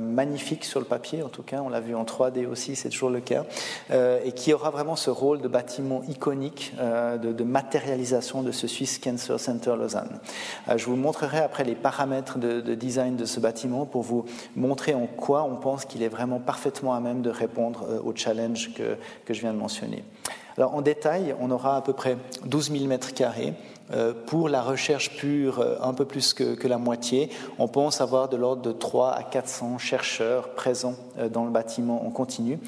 [0.00, 1.60] magnifique sur le papier, en tout cas.
[1.62, 3.44] On l'a vu en 3D aussi, c'est toujours le cas.
[3.90, 8.98] et qui aura vraiment ce rôle de bâtiment iconique euh, de, matérialisation de ce Swiss
[8.98, 10.20] Cancer Center Lausanne.
[10.68, 14.94] Euh, je vous montrerai après les paramètres de, design de ce bâtiment pour vous montrer
[14.94, 18.74] en quoi on pense qu'il est vraiment parfaitement à même de répondre euh, au challenge
[18.74, 20.04] que, que je viens de mentionner.
[20.56, 23.54] Alors en détail, on aura à peu près 12 000 mètres carrés.
[24.26, 28.36] Pour la recherche pure, un peu plus que, que, la moitié, on pense avoir de
[28.36, 30.96] l'ordre de 3 à 400 chercheurs présents
[31.32, 32.58] dans le bâtiment en continu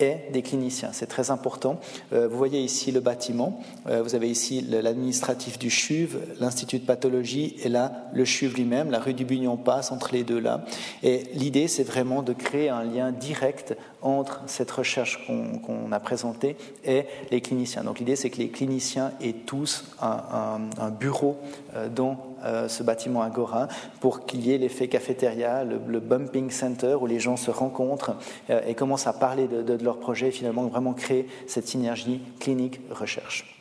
[0.00, 0.90] et des cliniciens.
[0.92, 1.78] C'est très important.
[2.12, 6.86] Euh, vous voyez ici le bâtiment, euh, vous avez ici l'administratif du CHUV, l'Institut de
[6.86, 8.90] pathologie et là le CHUV lui-même.
[8.90, 10.64] La rue du Bugnon passe entre les deux là.
[11.02, 16.56] Et l'idée, c'est vraiment de créer un lien direct entre cette recherche qu'on a présentée
[16.84, 17.84] et les cliniciens.
[17.84, 20.58] Donc l'idée, c'est que les cliniciens aient tous un,
[20.98, 21.38] bureau
[21.74, 23.68] euh, dans euh, ce bâtiment Agora
[24.00, 28.16] pour qu'il y ait l'effet cafétéria, le, bumping center où les gens se rencontrent
[28.48, 32.20] euh, et commencent à parler de, de leur projet et finalement vraiment créer cette synergie
[32.40, 33.59] clinique-recherche.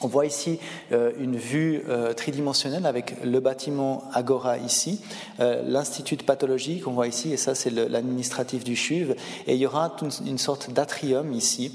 [0.00, 0.60] On voit ici
[0.92, 5.02] euh, une vue euh, tridimensionnelle avec le bâtiment Agora ici,
[5.40, 9.16] euh, l'institut de pathologie qu'on voit ici, et ça c'est l'administratif du CHUV,
[9.48, 11.72] et il y aura une sorte d'atrium ici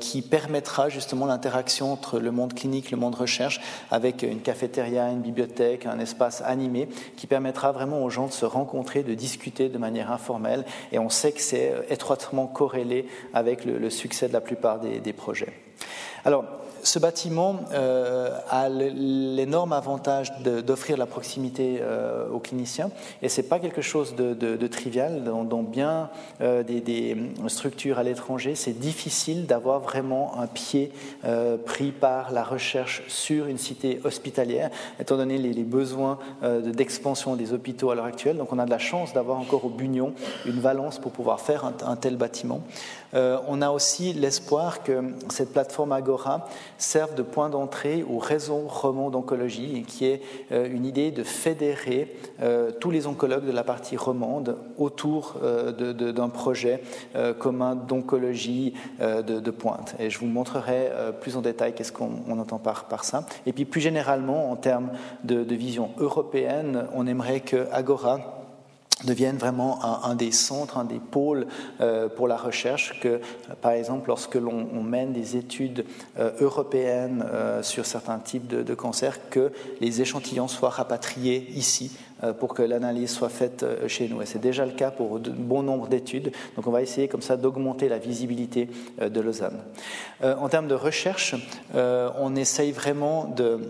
[0.00, 5.20] qui permettra justement l'interaction entre le monde clinique, le monde recherche, avec une cafétéria, une
[5.20, 9.78] bibliothèque, un espace animé, qui permettra vraiment aux gens de se rencontrer, de discuter de
[9.78, 14.80] manière informelle, et on sait que c'est étroitement corrélé avec le, succès de la plupart
[14.80, 15.52] des, des projets.
[16.24, 16.44] Alors,
[16.84, 22.90] ce bâtiment euh, a l'énorme avantage d'offrir la proximité euh, aux cliniciens
[23.22, 25.24] et c'est pas quelque chose de, trivial.
[25.24, 27.16] Dans, bien euh, des,
[27.48, 30.92] structures à l'étranger, c'est difficile d'avoir vraiment un pied
[31.64, 34.70] pris par la recherche sur une cité hospitalière,
[35.00, 38.36] étant donné les, besoins d'expansion des hôpitaux à l'heure actuelle.
[38.36, 40.12] Donc on a de la chance d'avoir encore au Bunion
[40.44, 42.60] une valence pour pouvoir faire un tel bâtiment.
[43.14, 46.46] Euh, on a aussi l'espoir que cette plateforme Agora
[46.78, 52.16] serve de point d'entrée au réseau romand d'oncologie, qui est euh, une idée de fédérer
[52.42, 56.82] euh, tous les oncologues de la partie romande autour d'un projet
[57.38, 59.94] commun d'oncologie de, pointe.
[59.98, 63.26] Et je vous montrerai plus en détail qu'est-ce qu'on entend par, par ça.
[63.46, 64.90] Et puis plus généralement, en termes
[65.22, 68.43] de, de vision européenne, on aimerait que Agora
[69.02, 71.46] deviennent vraiment un, des centres, un des pôles
[71.80, 73.20] euh, pour la recherche, que
[73.60, 75.84] par exemple lorsque l'on mène des études
[76.18, 81.96] euh, européennes euh, sur certains types de, de, cancers, que les échantillons soient rapatriés ici
[82.38, 84.22] pour que l'analyse soit faite chez nous.
[84.22, 87.20] Et c'est déjà le cas pour de bon nombre d'études, donc on va essayer comme
[87.20, 89.58] ça d'augmenter la visibilité de Lausanne.
[90.22, 91.34] en termes de recherche,
[91.74, 93.68] on essaye vraiment de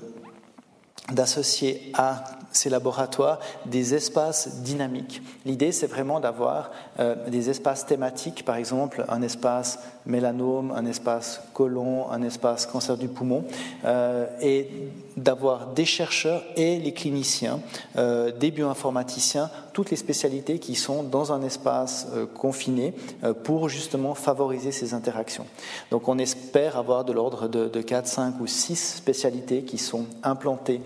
[1.12, 2.24] d'associer à
[2.56, 5.22] ces laboratoires des espaces dynamiques.
[5.44, 11.42] L'idée, c'est vraiment d'avoir euh, des espaces thématiques, par exemple un espace mélanome, un espace
[11.52, 13.44] colon, un espace cancer du poumon,
[13.84, 14.68] euh, et
[15.16, 17.60] d'avoir des chercheurs et les cliniciens,
[17.96, 22.94] euh, des bioinformaticiens, toutes les spécialités qui sont dans un espace confiné
[23.42, 25.46] pour justement favoriser ces interactions.
[25.90, 30.06] Donc on espère avoir de l'ordre de, de 4, 5 ou 6 spécialités qui sont
[30.22, 30.80] implantées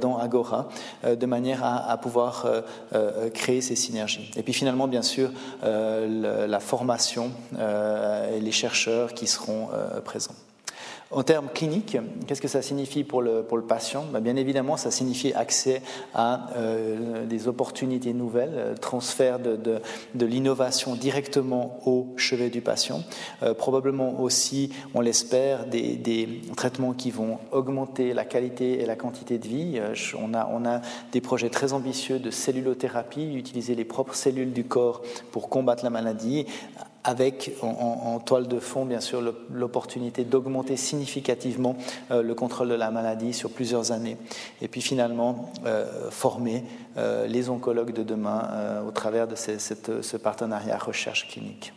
[0.00, 0.68] dans Agora
[1.04, 2.60] euh, de manière à, pouvoir euh,
[2.94, 4.30] euh, créer ces synergies.
[4.36, 5.30] Et puis finalement, bien sûr,
[5.62, 9.68] la formation et les chercheurs qui seront
[10.04, 10.34] présents.
[11.12, 14.06] En termes cliniques, qu'est-ce que ça signifie pour le, pour le patient?
[14.10, 15.82] Ben, Bien évidemment, ça signifie accès
[16.14, 23.02] à euh, des opportunités nouvelles, euh, transfert de, de, l'innovation directement au chevet du patient.
[23.42, 28.96] Euh, probablement aussi, on l'espère, des, des, traitements qui vont augmenter la qualité et la
[28.96, 29.80] quantité de vie.
[30.18, 30.80] on, a, on a
[31.12, 35.90] des projets très ambitieux de cellulothérapie, utiliser les propres cellules du corps pour combattre la
[35.90, 36.46] maladie
[37.04, 41.76] avec en, toile de fond, bien sûr, l'opportunité d'augmenter significativement
[42.10, 44.16] euh, le contrôle de la maladie sur plusieurs années.
[44.60, 46.64] Et puis finalement, euh, former
[46.96, 51.72] euh, les oncologues de demain au travers de ce partenariat recherche clinique.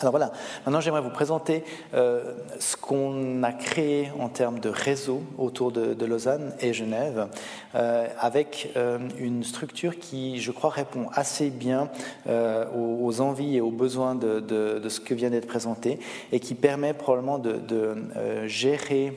[0.00, 0.32] Alors voilà,
[0.64, 1.62] maintenant j'aimerais vous présenter
[1.94, 7.28] euh, ce qu'on a créé en termes de réseau autour de, Lausanne et Genève,
[7.74, 11.88] euh, avec euh, une structure qui, je crois, répond assez bien
[12.76, 15.98] aux, envies et aux besoins de, ce que vient d'être présenté
[16.32, 17.60] et qui permet probablement de,
[18.46, 19.12] gérer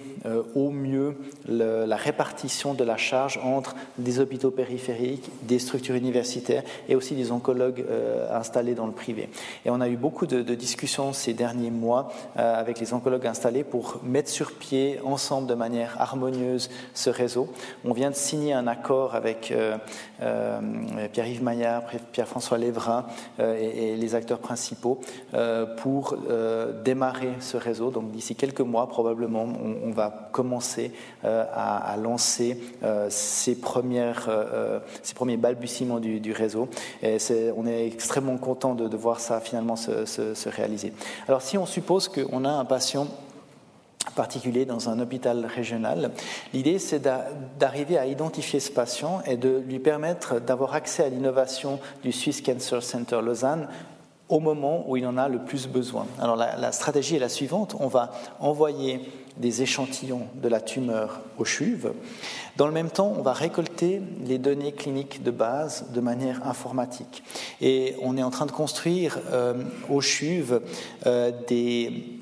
[0.55, 1.15] au mieux
[1.47, 7.31] la répartition de la charge entre des hôpitaux périphériques, des structures universitaires et aussi des
[7.31, 7.83] oncologues
[8.31, 9.29] installés dans le privé.
[9.65, 13.63] Et on a eu beaucoup de discussions ces derniers mois euh, avec les oncologues installés
[13.63, 17.47] pour mettre sur pied ensemble de manière harmonieuse ce réseau.
[17.85, 19.77] On vient de signer un accord avec euh,
[20.21, 20.59] euh,
[21.13, 23.05] Pierre-Yves Maillard, Pierre-François Lévrin
[23.39, 24.99] et, les acteurs principaux
[25.77, 26.17] pour
[26.83, 27.89] démarrer ce réseau.
[27.91, 29.45] Donc d'ici quelques mois, probablement,
[29.83, 30.91] on, va commencer
[31.23, 32.59] à, lancer
[33.09, 34.29] ces, premières,
[35.03, 36.67] ces premiers balbutiements du, réseau.
[37.03, 40.49] On est extrêmement content de, voir ça finalement se, se, se
[41.27, 43.07] Alors si on suppose qu'on a un patient
[44.15, 46.11] particulier dans un hôpital régional.
[46.53, 47.01] L'idée, c'est
[47.59, 52.41] d'arriver à identifier ce patient et de lui permettre d'avoir accès à l'innovation du Swiss
[52.41, 53.67] Cancer Center Lausanne
[54.29, 56.05] au moment où il en a le plus besoin.
[56.19, 59.01] Alors la, stratégie est la suivante, on va envoyer
[59.39, 61.89] des échantillons de la tumeur au CHUV.
[62.57, 67.23] Dans le même temps, on va récolter les données cliniques de base de manière informatique.
[67.61, 69.53] Et on est en train de construire euh,
[69.89, 70.59] au CHUV
[71.05, 72.19] euh, des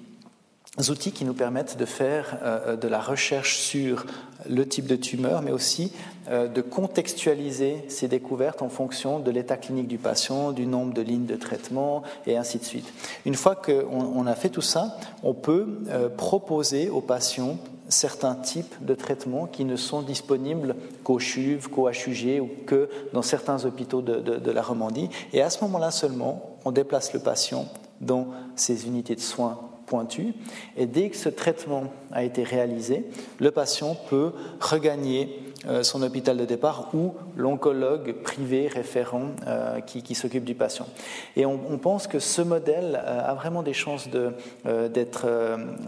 [0.89, 4.06] outils qui nous permettent de faire euh, de la recherche sur
[4.49, 5.91] le type de tumeur, mais aussi
[6.29, 11.01] euh, de contextualiser ces découvertes en fonction de l'état clinique du patient, du nombre de
[11.01, 12.91] lignes de traitement, et ainsi de suite.
[13.25, 18.84] Une fois qu'on a fait tout ça, on peut euh, proposer aux patients certains types
[18.84, 24.01] de traitements qui ne sont disponibles qu'au CHUV, qu'au HUG ou que dans certains hôpitaux
[24.01, 25.10] de, de la Romandie.
[25.34, 27.67] Et à ce moment-là seulement, on déplace le patient
[28.01, 30.34] dans ces unités de soins pointues.
[30.78, 33.06] Et dès que ce traitement a été réalisé,
[33.39, 35.39] le patient peut regagner
[35.84, 40.88] son hôpital de départ ou l'oncologue privé référent euh, qui, s'occupe du patient.
[41.36, 45.28] Et on, pense que ce modèle euh, a vraiment des chances d'être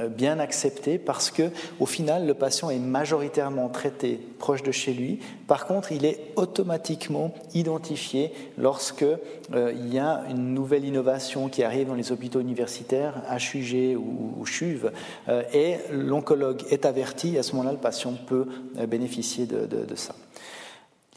[0.09, 5.19] bien accepté parce que, au final, le patient est majoritairement traité proche de chez lui.
[5.47, 9.05] Par contre, il est automatiquement identifié lorsque
[9.53, 14.45] il y a une nouvelle innovation qui arrive dans les hôpitaux universitaires, HUG ou, ou
[14.45, 14.89] CHUV,
[15.53, 17.37] et l'oncologue est averti.
[17.37, 18.47] À ce moment-là, le patient peut
[18.87, 19.66] bénéficier de,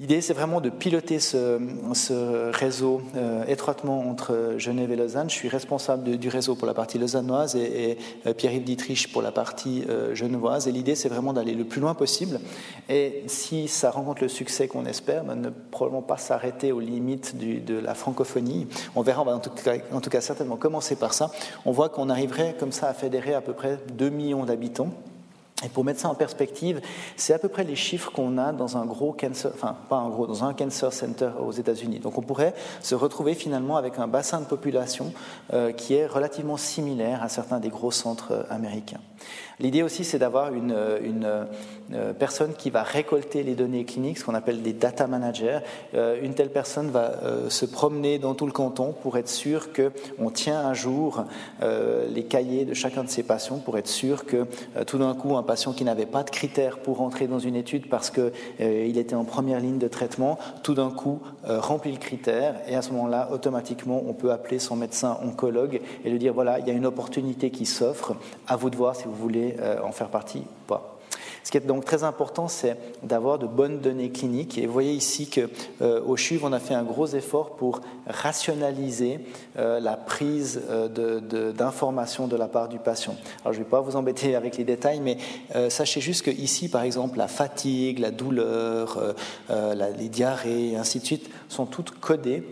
[0.00, 1.58] L'idée, c'est vraiment de piloter ce,
[2.52, 5.28] réseau euh, étroitement entre Genève et Lausanne.
[5.28, 9.30] Je suis responsable du réseau pour la partie lausannoise et, euh, Pierre-Yves Dietrich pour la
[9.30, 10.66] partie euh, genevoise.
[10.68, 12.40] Et l'idée, c'est vraiment d'aller le plus loin possible.
[12.88, 17.36] Et si ça rencontre le succès qu'on espère, ben, ne probablement pas s'arrêter aux limites
[17.36, 18.68] de la francophonie.
[18.96, 21.30] On verra, on va en tout, cas, en tout cas certainement commencer par ça.
[21.66, 24.94] On voit qu'on arriverait comme ça à fédérer à peu près 2 millions d'habitants.
[25.64, 26.80] Et pour mettre ça en perspective,
[27.16, 30.08] c'est à peu près les chiffres qu'on a dans un gros cancer, enfin pas un
[30.08, 31.98] gros, dans un cancer center aux États-Unis.
[31.98, 35.12] Donc on pourrait se retrouver finalement avec un bassin de population
[35.52, 39.00] euh, qui est relativement similaire à certains des gros centres euh, américains.
[39.58, 41.46] L'idée aussi, c'est d'avoir une, une,
[41.92, 45.58] euh, personne qui va récolter les données cliniques, ce qu'on appelle des data managers.
[45.92, 47.12] Une telle personne va
[47.48, 51.24] se promener dans tout le canton pour être sûr qu'on tient un jour
[51.60, 54.46] les cahiers de chacun de ces patients, pour être sûr que
[54.86, 58.10] tout d'un coup, un qui n'avait pas de critères pour entrer dans une étude parce
[58.10, 62.82] qu'il était en première ligne de traitement, tout d'un coup remplit le critère et à
[62.82, 66.70] ce moment-là, automatiquement, on peut appeler son médecin oncologue et lui dire voilà, il y
[66.70, 68.14] a une opportunité qui s'offre,
[68.46, 70.89] à vous de voir si vous voulez euh, en faire partie ou pas.
[71.44, 74.58] Ce qui est donc très important, c'est d'avoir de bonnes données cliniques.
[74.58, 79.20] Et vous voyez ici qu'au euh, CHUV, on a fait un gros effort pour rationaliser
[79.58, 80.60] euh, la prise
[81.56, 83.16] d'informations de, la part du patient.
[83.42, 85.18] Alors, je ne vais pas vous embêter avec les détails, mais
[85.70, 89.14] sachez juste que ici, par exemple, la fatigue, la douleur,
[89.48, 92.44] les diarrhées, et ainsi de suite, sont toutes codées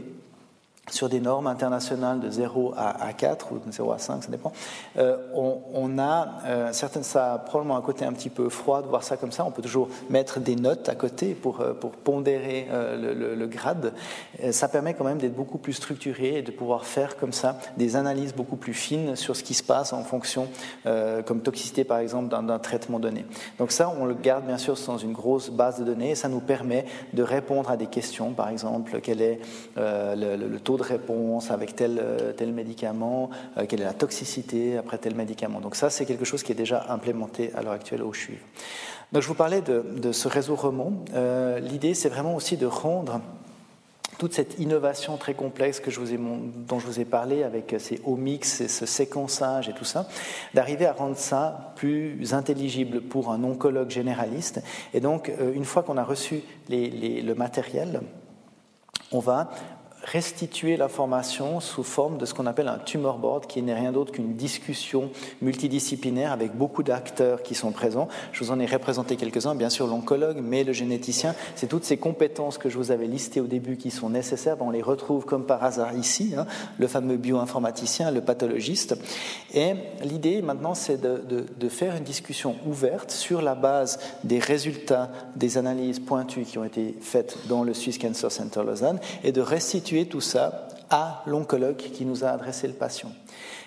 [0.90, 4.52] sur des normes internationales de 0 à, 4 ou de 0 à 5, ça dépend,
[4.96, 8.88] euh, on, a euh, certaines, ça a probablement un côté un petit peu froid de
[8.88, 9.44] voir ça comme ça.
[9.44, 13.94] On peut toujours mettre des notes à côté pour, euh, pondérer le, grade.
[14.50, 17.96] ça permet quand même d'être beaucoup plus structuré et de pouvoir faire comme ça des
[17.96, 20.48] analyses beaucoup plus fines sur ce qui se passe en fonction,
[20.84, 23.24] comme toxicité par exemple, d'un traitement donné.
[23.58, 26.28] Donc ça, on le garde bien sûr dans une grosse base de données et ça
[26.28, 26.84] nous permet
[27.14, 29.40] de répondre à des questions, par exemple, quel est
[29.76, 32.02] le taux de réponse avec tel,
[32.36, 33.28] tel médicament,
[33.68, 35.60] quelle est la toxicité après tel médicament.
[35.60, 38.38] Donc ça, c'est quelque chose qui est déjà implémenté à l'heure actuelle au CHUV.
[39.12, 41.04] Donc je vous parlais de, de ce réseau Remont.
[41.60, 43.20] L'idée, c'est vraiment aussi de rendre
[44.18, 47.76] toute cette innovation très complexe que je vous ai, dont je vous ai parlé avec
[47.78, 50.08] ces omics et ce séquençage et tout ça,
[50.54, 54.60] d'arriver à rendre ça plus intelligible pour un oncologue généraliste.
[54.92, 58.00] Et donc, euh, une fois qu'on a reçu le matériel,
[59.12, 59.50] on va
[60.04, 64.12] restituer l'information sous forme de ce qu'on appelle un tumor board, qui n'est rien d'autre
[64.12, 65.10] qu'une discussion
[65.42, 68.08] multidisciplinaire avec beaucoup d'acteurs qui sont présents.
[68.32, 71.34] Je vous en ai représenté quelques-uns, bien sûr l'oncologue, mais le généticien.
[71.56, 74.56] C'est toutes ces compétences que je vous avais listées au début qui sont nécessaires.
[74.60, 76.46] on les retrouve comme par hasard ici, hein,
[76.78, 78.96] le fameux bioinformaticien, le pathologiste.
[79.54, 85.10] Et l'idée maintenant, c'est de, de faire une discussion ouverte sur la base des résultats
[85.36, 89.40] des analyses pointues qui ont été faites dans le Swiss Cancer Center Lausanne et de
[89.40, 93.12] restituer tout ça à l'oncologue qui nous a adressé le patient.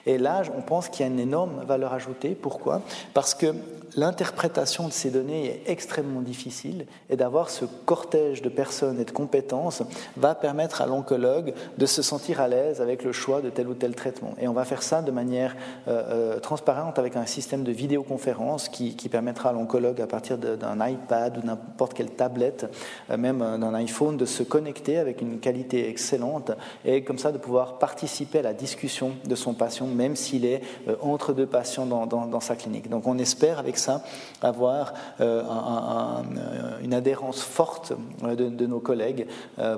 [0.06, 2.36] Et là, on pense qu'il y a une énorme valeur ajoutée.
[2.36, 2.82] Pourquoi?
[3.14, 3.54] Parce que
[3.95, 9.12] l'interprétation de ces données est extrêmement difficile et d'avoir ce cortège de personnes et de
[9.12, 9.84] compétences
[10.18, 13.74] va permettre à l'oncologue de se sentir à l'aise avec le choix de tel ou
[13.74, 14.34] tel traitement.
[14.39, 15.56] Et on va faire ça de manière
[15.88, 20.88] euh, euh, transparente avec un système de vidéoconférence qui, permettra à l'oncologue, à partir d'un
[20.88, 22.68] iPad ou n'importe quelle tablette,
[23.10, 26.52] euh, même d'un iPhone, de se connecter avec une qualité excellente
[26.86, 30.62] et comme ça de pouvoir participer à la discussion de son patient, même s'il est
[31.02, 32.89] entre deux patients dans, sa clinique.
[32.89, 34.04] Donc on espère avec ça,
[34.42, 39.28] avoir euh, euh, une adhérence forte euh, de, nos collègues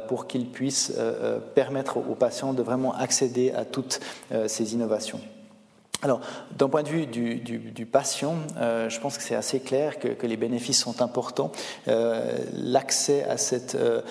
[0.07, 0.93] pour qu'ils puissent
[1.55, 3.99] permettre aux patients de vraiment accéder à toutes
[4.47, 5.19] ces innovations.
[6.03, 6.19] Alors,
[6.57, 10.35] d'un point de vue du, patient, euh, je pense que c'est assez clair que, les
[10.35, 11.51] bénéfices sont importants.
[11.87, 14.01] Euh, l'accès à cette euh,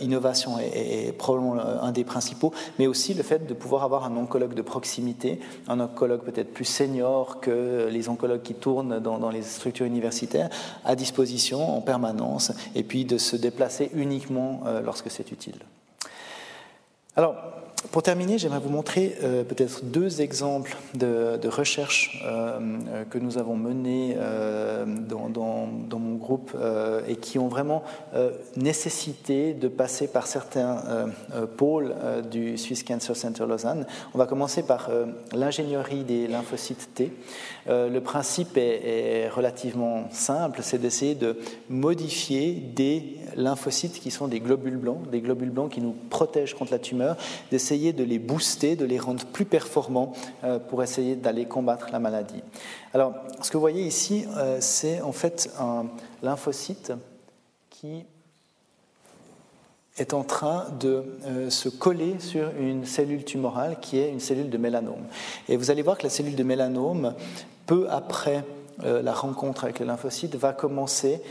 [0.00, 4.54] innovation est, probablement un des principaux, mais aussi le fait de pouvoir avoir un oncologue
[4.54, 9.42] de proximité, un oncologue peut-être plus senior que les oncologues qui tournent dans, dans, les
[9.42, 10.50] structures universitaires,
[10.84, 15.58] à disposition en permanence, et puis de se déplacer uniquement lorsque c'est utile.
[17.16, 17.34] Alors,
[17.90, 22.58] pour terminer, j'aimerais vous montrer euh, peut-être deux exemples de, de recherches euh,
[22.88, 24.16] euh, que nous avons menées
[25.08, 26.56] dans, dans, mon groupe
[27.08, 27.82] et qui ont vraiment
[28.56, 31.10] nécessité de passer par certains
[31.56, 31.94] pôles
[32.30, 33.86] du Swiss Cancer Center Lausanne.
[34.14, 34.90] On va commencer par
[35.32, 37.12] l'ingénierie des lymphocytes T.
[37.66, 44.40] le principe est, est relativement simple, c'est d'essayer de modifier des lymphocytes qui sont des
[44.40, 47.16] globules blancs, des globules blancs qui nous protègent contre la tumeur,
[47.50, 50.12] d'essayer de les booster, de les rendre plus performants
[50.44, 52.42] euh, pour essayer d'aller combattre la maladie.
[52.92, 55.86] Alors, ce que vous voyez ici, euh, c'est en fait un
[56.22, 56.92] lymphocyte
[57.70, 58.04] qui
[59.96, 64.50] est en train de euh, se coller sur une cellule tumorale qui est une cellule
[64.50, 65.04] de mélanome.
[65.48, 67.14] Et vous allez voir que la cellule de mélanome,
[67.66, 68.44] peu après
[68.82, 71.22] la rencontre avec le lymphocyte, va commencer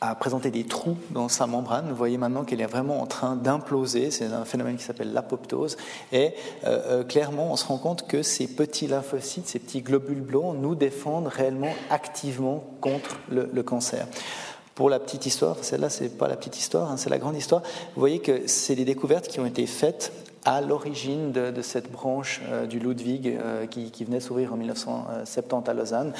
[0.00, 1.88] à présenter des trous dans sa membrane.
[1.88, 4.10] Vous voyez maintenant qu'elle est vraiment en train d'imploser.
[4.10, 5.76] C'est un phénomène qui s'appelle l'apoptose.
[6.12, 6.34] Et
[6.64, 10.56] euh, euh, clairement, on se rend compte que ces petits lymphocytes, ces petits globules blancs,
[10.58, 14.06] nous défendent réellement activement contre le, cancer.
[14.74, 17.62] Pour la petite histoire, celle-là, c'est pas la petite histoire, hein, c'est la grande histoire.
[17.94, 20.12] Vous voyez que c'est des découvertes qui ont été faites
[20.46, 25.74] à l'origine de, cette branche euh, du Ludwig euh, qui, venait s'ouvrir en 1970 à
[25.74, 26.12] Lausanne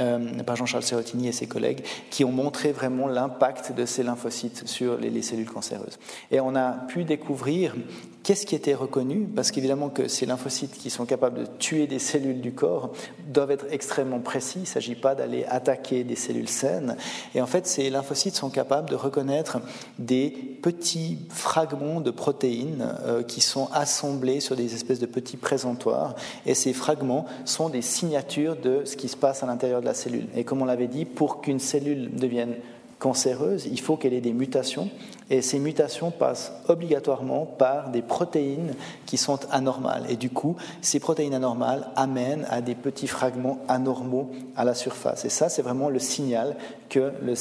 [0.00, 4.66] euh, par Jean-Charles Serotini et ses collègues, qui ont montré vraiment l'impact de ces lymphocytes
[4.66, 5.98] sur les, les, cellules cancéreuses.
[6.30, 7.74] Et on a pu découvrir
[8.22, 11.98] qu'est-ce qui était reconnu, parce qu'évidemment que ces lymphocytes qui sont capables de tuer des
[11.98, 12.92] cellules du corps
[13.26, 16.96] doivent être extrêmement précis, il ne s'agit pas d'aller attaquer des cellules saines,
[17.34, 19.58] et en fait ces lymphocytes sont capables de reconnaître
[19.98, 22.94] des petits fragments de protéines
[23.28, 26.14] qui sont assemblés sur des espèces de petits présentoirs.
[26.46, 29.94] Et ces fragments sont des signatures de ce qui se passe à l'intérieur de la
[29.94, 30.26] cellule.
[30.34, 32.54] Et comme on l'avait dit, pour qu'une cellule devienne
[32.98, 34.88] cancéreuse, il faut qu'elle ait des mutations.
[35.30, 38.74] Et ces mutations passent obligatoirement par des protéines
[39.06, 40.04] qui sont anormales.
[40.10, 45.24] Et du coup, ces protéines anormales amènent à des petits fragments anormaux à la surface.
[45.24, 46.56] Et ça, c'est vraiment le signal
[46.90, 47.34] que le,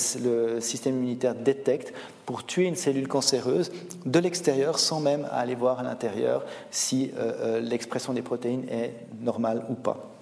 [0.61, 1.93] système immunitaire détecte
[2.25, 3.71] pour tuer une cellule cancéreuse
[4.05, 8.93] de l'extérieur sans même aller voir à l'intérieur si euh, euh, l'expression des protéines est
[9.21, 10.12] normale ou pas.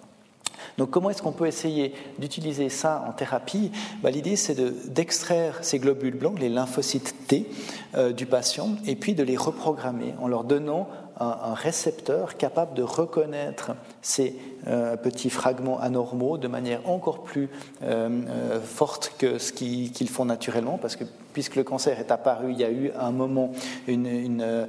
[0.77, 3.71] Donc comment est-ce qu'on peut essayer d'utiliser ça en thérapie?
[4.01, 4.59] Bah, L'idée c'est
[4.91, 7.49] d'extraire ces globules blancs, les lymphocytes T,
[7.95, 10.87] euh, du patient, et puis de les reprogrammer en leur donnant
[11.19, 17.49] un, récepteur capable de reconnaître ces euh, petits fragments anormaux de manière encore plus
[17.83, 21.03] euh, forte que ce qu'ils font naturellement, parce que
[21.33, 23.51] puisque le cancer est apparu, il y a eu à un moment
[23.87, 24.67] une,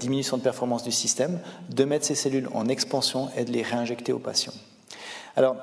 [0.00, 1.38] diminution de performance du système,
[1.68, 4.54] de mettre ces cellules en expansion et de les réinjecter aux patients.
[5.34, 5.56] Alors,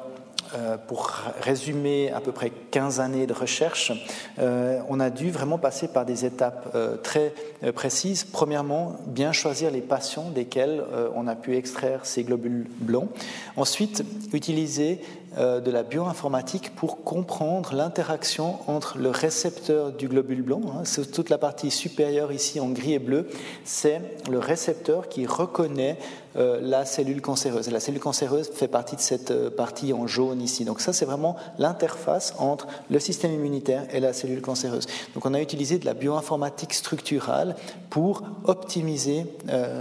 [0.55, 1.11] euh, pour
[1.41, 3.91] résumer à peu près 15 années de recherche,
[4.39, 7.33] euh, on a dû vraiment passer par des étapes euh, très
[7.75, 8.23] précises.
[8.23, 13.09] Premièrement, bien choisir les patients desquels on a pu extraire ces globules blancs.
[13.57, 15.01] Ensuite, utiliser
[15.37, 21.29] de la bioinformatique pour comprendre l'interaction entre le récepteur du globule blanc, hein, c'est toute
[21.29, 23.27] la partie supérieure ici en gris et bleu,
[23.65, 25.97] c'est le récepteur qui reconnaît
[26.35, 27.69] euh, la cellule cancéreuse.
[27.69, 30.65] La cellule cancéreuse fait partie de cette euh, partie en jaune ici.
[30.65, 34.85] Donc ça, c'est vraiment l'interface entre le système immunitaire et la cellule cancéreuse.
[35.13, 37.55] Donc on a utilisé de la bioinformatique structurale
[37.89, 39.25] pour optimiser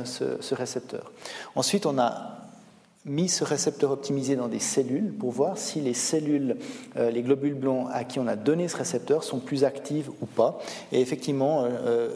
[0.05, 1.13] ce, ce récepteur.
[1.55, 2.39] Ensuite, on a
[3.09, 6.57] mis ce récepteur optimisé dans des cellules pour voir si les cellules,
[6.97, 10.27] euh, les globules blancs à qui on a donné ce récepteur sont plus actives ou
[10.27, 10.59] pas.
[10.93, 12.09] Et effectivement, 1 euh,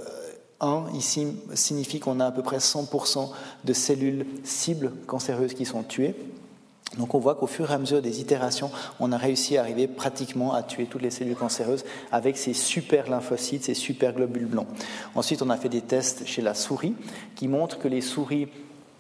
[0.63, 3.31] euh, ici signifie qu'on a à peu près 100%
[3.65, 6.15] de cellules cibles cancéreuses qui sont tuées.
[6.99, 9.89] Donc on voit qu'au fur et à mesure des itérations, on a réussi à arriver
[9.89, 14.67] pratiquement à tuer toutes les cellules cancéreuses avec ces super lymphocytes, ces super globules blancs.
[15.15, 16.95] Ensuite, on a fait des tests chez la souris
[17.35, 18.49] qui montrent que les souris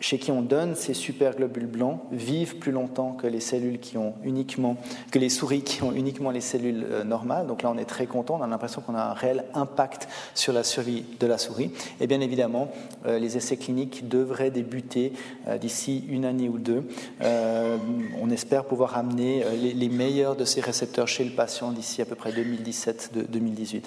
[0.03, 3.96] chez qui on donne ces super globules blancs vivent plus longtemps que les cellules qui
[3.96, 4.76] ont uniquement
[5.12, 7.46] que les souris qui ont uniquement les cellules euh, normales.
[7.46, 8.36] Donc là, on est très content.
[8.40, 11.70] On a l'impression qu'on a un réel impact sur la survie de la souris.
[12.00, 12.68] Et bien évidemment,
[13.07, 15.12] euh, les essais cliniques devraient débuter
[15.46, 16.82] euh, d'ici une année ou deux.
[17.20, 22.16] on espère pouvoir amener les, meilleurs de ces récepteurs chez le patient d'ici à peu
[22.16, 23.84] près 2017-2018.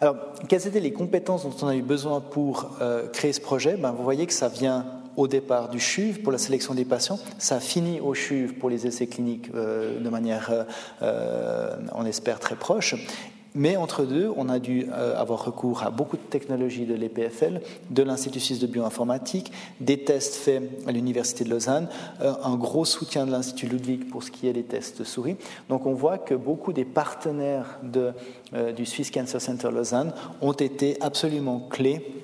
[0.00, 0.16] Alors,
[0.48, 2.70] quelles étaient les compétences dont on a eu besoin pour
[3.12, 3.76] créer ce projet?
[3.76, 4.84] Ben, Vous voyez que ça vient
[5.16, 8.86] au départ du CHUV pour la sélection des patients, ça finit au CHUV pour les
[8.86, 10.64] essais cliniques euh, de manière, euh,
[11.02, 12.94] euh, on espère, très proche.
[13.56, 18.02] Mais entre deux, on a dû avoir recours à beaucoup de technologies de l'EPFL, de
[18.02, 21.86] l'Institut suisse de bioinformatique, des tests faits à l'Université de Lausanne,
[22.18, 25.36] un gros soutien de l'Institut Ludwig pour ce qui est des tests souris.
[25.68, 31.60] Donc on voit que beaucoup des partenaires du Swiss Cancer Center Lausanne ont été absolument
[31.60, 32.23] clés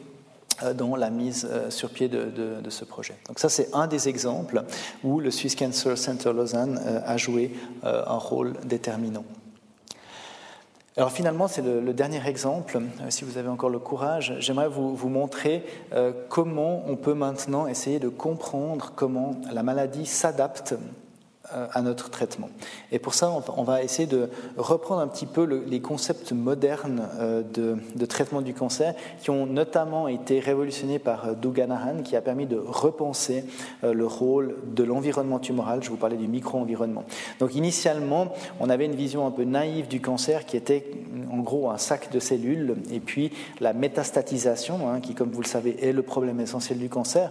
[0.75, 3.15] dans la mise euh, sur pied de, ce projet.
[3.27, 4.63] Donc ça, c'est un des exemples
[5.03, 7.53] où le Swiss Cancer Center Lausanne euh, a joué
[7.83, 9.25] un rôle déterminant.
[10.97, 12.81] Alors finalement, c'est le, dernier exemple.
[13.09, 15.65] Si vous avez encore le courage, j'aimerais vous, montrer
[16.29, 20.77] comment on peut maintenant essayer de comprendre comment la maladie s'adapte euh,
[21.73, 22.49] à notre traitement.
[22.93, 27.43] Et pour ça, on va essayer de reprendre un petit peu les concepts modernes euh,
[27.43, 32.21] de, traitement du cancer qui ont notamment été révolutionnés par euh, Doug Anahan, qui a
[32.21, 33.45] permis de repenser
[33.83, 35.83] le rôle de l'environnement tumoral.
[35.83, 37.05] Je vous parlais du micro-environnement.
[37.39, 40.91] Donc initialement, on avait une vision un peu naïve du cancer qui était
[41.33, 45.47] en gros un sac de cellules et puis la métastatisation, hein, qui comme vous le
[45.47, 47.31] savez est le problème essentiel du cancer,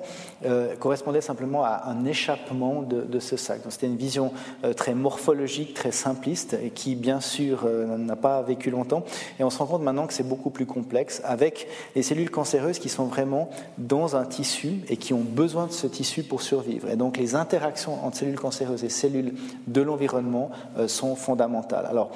[0.80, 3.64] correspondait simplement à un échappement de, de ce sac.
[3.64, 4.34] Donc c'était une vision vision
[4.64, 9.04] euh, très morphologique, très simpliste, et qui, bien sûr, euh, n'a pas vécu longtemps.
[9.40, 12.80] Et on se rend compte maintenant que c'est beaucoup plus complexe, avec les cellules cancéreuses
[12.80, 16.90] qui sont vraiment dans un tissu et qui ont besoin de ce tissu pour survivre.
[16.90, 19.36] Et donc les interactions entre cellules cancéreuses et cellules
[19.68, 21.86] de l'environnement euh, sont fondamentales.
[21.86, 22.10] Alors,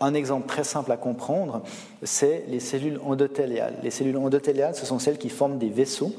[0.00, 1.62] un exemple très simple à comprendre,
[2.02, 3.74] c'est les cellules endothéliales.
[3.82, 6.14] Les cellules endothéliales, ce sont celles qui forment des vaisseaux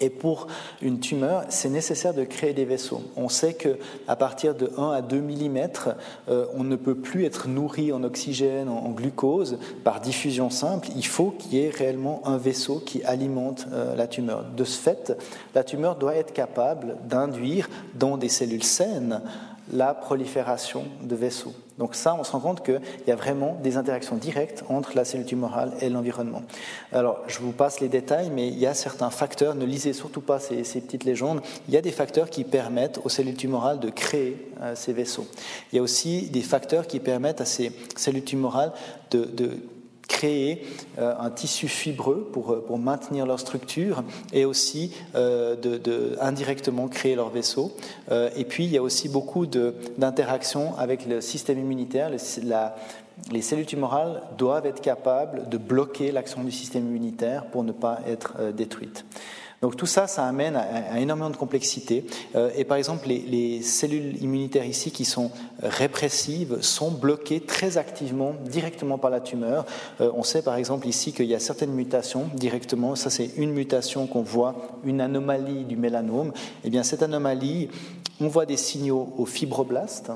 [0.00, 0.46] et pour
[0.82, 3.02] une tumeur, c'est nécessaire de créer des vaisseaux.
[3.16, 5.68] On sait qu'à partir de 1 à 2 mm,
[6.28, 10.88] euh, on ne peut plus être nourri en oxygène, en, glucose, par diffusion simple.
[10.96, 14.44] Il faut qu'il y ait réellement un vaisseau qui alimente euh, la tumeur.
[14.56, 15.16] De ce fait,
[15.54, 19.22] la tumeur doit être capable d'induire dans des cellules saines
[19.72, 21.54] la prolifération de vaisseaux.
[21.78, 25.04] Donc ça, on se rend compte qu'il y a vraiment des interactions directes entre la
[25.04, 26.42] cellule tumorale et l'environnement.
[26.92, 30.22] Alors, je vous passe les détails, mais il y a certains facteurs, ne lisez surtout
[30.22, 33.90] pas ces, petites légendes, il y a des facteurs qui permettent aux cellules tumorales de
[33.90, 35.26] créer euh, ces vaisseaux.
[35.72, 38.72] Il y a aussi des facteurs qui permettent à ces cellules tumorales
[39.10, 39.58] de
[40.08, 40.62] créer
[40.98, 44.02] euh, un tissu fibreux pour, euh, pour, maintenir leur structure
[44.32, 47.72] et aussi euh, de, indirectement créer leur vaisseau.
[48.10, 52.10] et puis il y a aussi beaucoup d'interactions avec le système immunitaire,
[52.42, 52.76] la
[53.32, 58.00] les cellules tumorales doivent être capables de bloquer l'action du système immunitaire pour ne pas
[58.06, 59.06] être détruites.
[59.62, 62.04] Donc tout ça, ça amène à, énormément de complexité.
[62.34, 65.30] Euh, et par exemple, les, cellules immunitaires ici qui sont
[65.62, 69.64] répressives sont bloquées très activement, directement par la tumeur.
[70.00, 72.96] Euh, on sait par exemple ici qu'il y a certaines mutations directement.
[72.96, 74.54] Ça, c'est une mutation qu'on voit,
[74.84, 76.32] une anomalie du mélanome.
[76.64, 77.68] Eh bien, cette anomalie,
[78.20, 80.12] on voit des signaux aux fibroblastes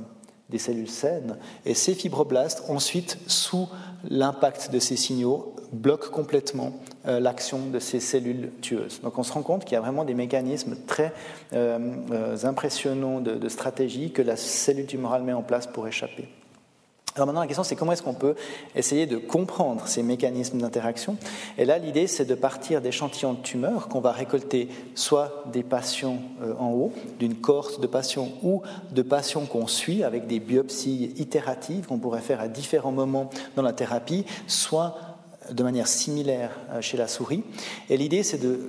[0.51, 1.39] des cellules saines.
[1.65, 3.69] Et ces fibroblastes, ensuite, sous
[4.09, 6.73] l'impact de ces signaux, bloquent complètement
[7.05, 9.01] l'action de ces cellules tueuses.
[9.03, 11.13] Donc on se rend compte qu'il y a vraiment des mécanismes très
[11.53, 11.79] euh,
[12.13, 16.29] euh, impressionnants de, stratégie que la cellule tumorale met en place pour échapper.
[17.17, 18.37] Alors maintenant, la question, c'est comment est-ce qu'on peut
[18.77, 21.17] essayer de comprendre ces mécanismes d'interaction?
[21.59, 26.19] Et là, l'idée, c'est de partir d'échantillons de tumeurs qu'on va récolter soit des patients
[26.41, 31.13] euh, en haut, d'une cohorte de patients, ou de patients qu'on suit avec des biopsies
[31.17, 35.10] itératives qu'on pourrait faire à différents moments dans la thérapie, soit
[35.51, 37.43] de manière similaire euh, chez la souris.
[37.89, 38.61] Et l'idée, c'est de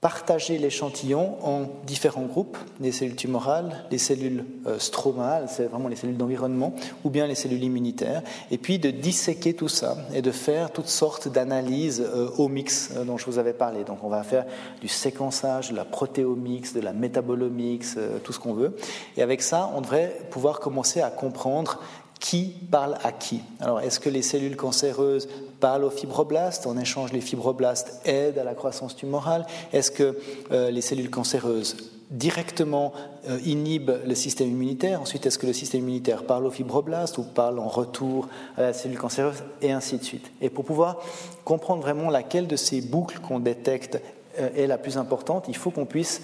[0.00, 5.96] partager l'échantillon en différents groupes, les cellules tumorales, les cellules euh, stromales, c'est vraiment les
[5.96, 10.30] cellules d'environnement, ou bien les cellules immunitaires, et puis de disséquer tout ça et de
[10.30, 12.06] faire toutes sortes d'analyses
[12.38, 13.84] mix euh, dont je vous avais parlé.
[13.84, 14.44] Donc on va faire
[14.80, 18.76] du séquençage, de la protéomix, de la métabolomix, tout ce qu'on veut.
[19.16, 21.80] Et avec ça, on devrait pouvoir commencer à comprendre
[22.20, 23.40] qui parle à qui.
[23.60, 25.28] Alors, est-ce que les cellules cancéreuses
[25.60, 29.46] parlent aux fibroblastes En échange, les fibroblastes aident à la croissance tumorale?
[29.72, 30.18] Est-ce que
[30.50, 31.76] euh, les cellules cancéreuses
[32.10, 32.92] directement
[33.28, 35.00] euh, inhibent le système immunitaire?
[35.00, 38.72] Ensuite, est-ce que le système immunitaire parle aux fibroblastes ou parle en retour à la
[38.72, 39.44] cellule cancéreuse?
[39.62, 40.30] Et ainsi de suite.
[40.40, 40.98] Et pour pouvoir
[41.44, 44.00] comprendre vraiment laquelle de ces boucles qu'on détecte
[44.38, 46.22] euh, est la plus importante, il faut qu'on puisse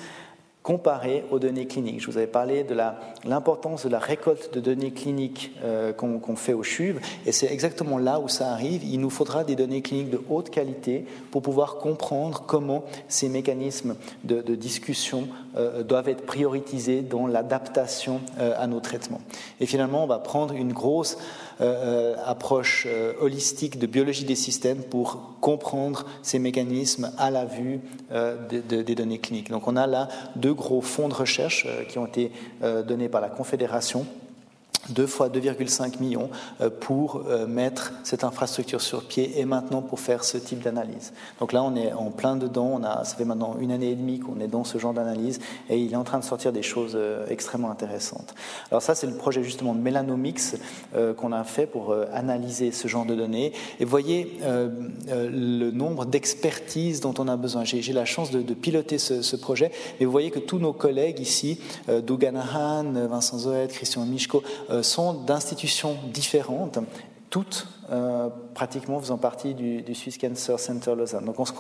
[0.63, 2.01] comparé aux données cliniques.
[2.01, 2.77] Je vous avais parlé de
[3.25, 7.99] l'importance de la récolte de données cliniques euh, qu'on fait au CHUV, et c'est exactement
[7.99, 8.85] là où ça arrive.
[8.85, 13.97] Il nous faudra des données cliniques de haute qualité pour pouvoir comprendre comment ces mécanismes
[14.25, 19.21] de, discussion euh, doivent être prioritisés dans l'adaptation euh, à nos traitements.
[19.61, 21.19] Et finalement, on va prendre une grosse
[22.25, 22.87] approche
[23.21, 27.81] holistique de biologie des systèmes pour comprendre ces mécanismes à la vue
[28.11, 29.51] des données cliniques.
[29.51, 32.33] Donc on a là deux gros fonds de recherche euh, qui ont été
[32.63, 34.07] euh, donnés par la Confédération
[34.89, 40.01] deux fois 2,5 millions euh, pour euh, mettre cette infrastructure sur pied et maintenant pour
[40.01, 41.13] faire ce type d'analyse.
[41.41, 42.71] Donc là, on est en plein dedans.
[42.75, 45.41] On a, ça fait maintenant une année et demie qu'on est dans ce genre d'analyse
[45.69, 48.35] et il est en train de sortir des choses euh, extrêmement intéressantes.
[48.71, 50.57] Alors ça, c'est le projet justement de Melanomix
[51.17, 53.53] qu'on a fait pour analyser ce genre de données.
[53.81, 54.39] Et voyez
[55.09, 57.65] le nombre d'expertises dont on a besoin.
[57.65, 61.59] J'ai la chance de, piloter ce, projet, mais vous voyez que tous nos collègues ici,
[61.89, 64.43] Doug Vincent Zoet, Christian Michko,
[64.83, 66.79] sont d'institutions différentes,
[67.33, 71.25] toutes euh, pratiquement faisant partie du, Swiss Cancer Center Lausanne.
[71.25, 71.53] Donc on se,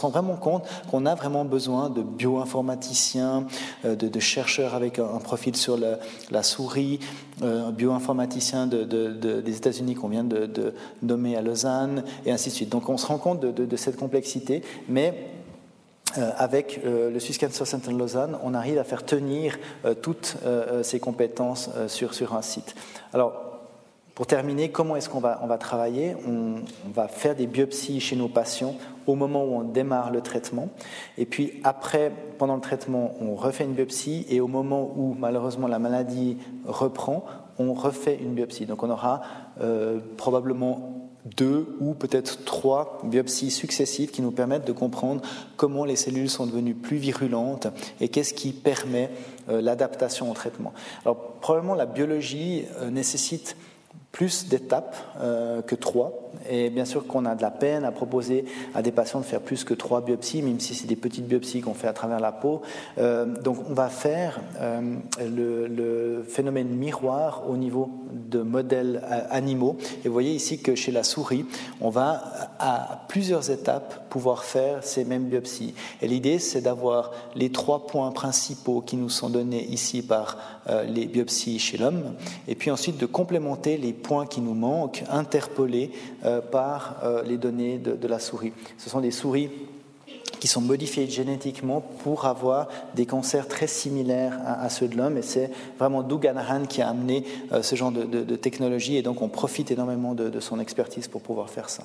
[0.00, 3.46] rend vraiment compte qu'on a vraiment besoin de bioinformaticiens,
[3.84, 7.00] euh, de, chercheurs avec un, profil sur la souris,
[7.42, 12.68] un bioinformaticien des États-Unis qu'on vient de, nommer à Lausanne, et ainsi de suite.
[12.68, 15.14] Donc on se rend compte de, cette complexité, mais
[16.18, 20.36] euh, avec euh, le Swiss Cancer Center Lausanne, on arrive à faire tenir euh, toutes
[20.82, 22.74] ces compétences sur, sur un site.
[23.12, 23.32] Alors,
[24.14, 26.14] pour terminer, comment est-ce qu'on va, on va travailler?
[26.26, 26.56] On,
[26.92, 28.74] va faire des biopsies chez nos patients
[29.06, 30.68] au moment où on démarre le traitement.
[31.16, 34.26] Et puis après, pendant le traitement, on refait une biopsie.
[34.28, 36.36] Et au moment où malheureusement la maladie
[36.66, 37.24] reprend,
[37.58, 38.66] on refait une biopsie.
[38.66, 39.22] Donc on aura
[40.16, 45.22] probablement deux ou peut-être trois biopsies successives qui nous permettent de comprendre
[45.56, 47.66] comment les cellules sont devenues plus virulentes
[48.00, 49.10] et qu'est-ce qui permet
[49.48, 50.72] euh, l'adaptation au traitement.
[51.04, 53.56] Alors probablement la biologie euh, nécessite
[54.12, 56.30] plus d'étapes euh, que trois.
[56.48, 58.44] Et bien sûr qu'on a de la peine à proposer
[58.74, 61.60] à des patients de faire plus que trois biopsies, même si c'est des petites biopsies
[61.60, 62.62] qu'on fait à travers la peau.
[62.98, 69.76] Euh, donc on va faire euh, le, le, phénomène miroir au niveau de modèles animaux.
[70.04, 71.46] Et vous voyez ici que chez la souris,
[71.80, 72.22] on va
[72.58, 75.74] à plusieurs étapes pouvoir faire ces mêmes biopsies.
[76.02, 81.06] Et l'idée, c'est d'avoir les trois points principaux qui nous sont donnés ici par les
[81.06, 82.14] biopsies chez l'homme,
[82.46, 85.90] et puis ensuite de complémenter les points qui nous manquent, interpellés
[86.24, 88.52] euh, par euh, les données de, la souris.
[88.78, 89.50] Ce sont des souris
[90.38, 95.18] qui sont modifiées génétiquement pour avoir des cancers très similaires à, ceux de l'homme.
[95.18, 98.96] Et c'est vraiment Doug Anahan qui a amené euh, ce genre de, technologie.
[98.96, 101.84] Et donc, on profite énormément de, son expertise pour pouvoir faire ça.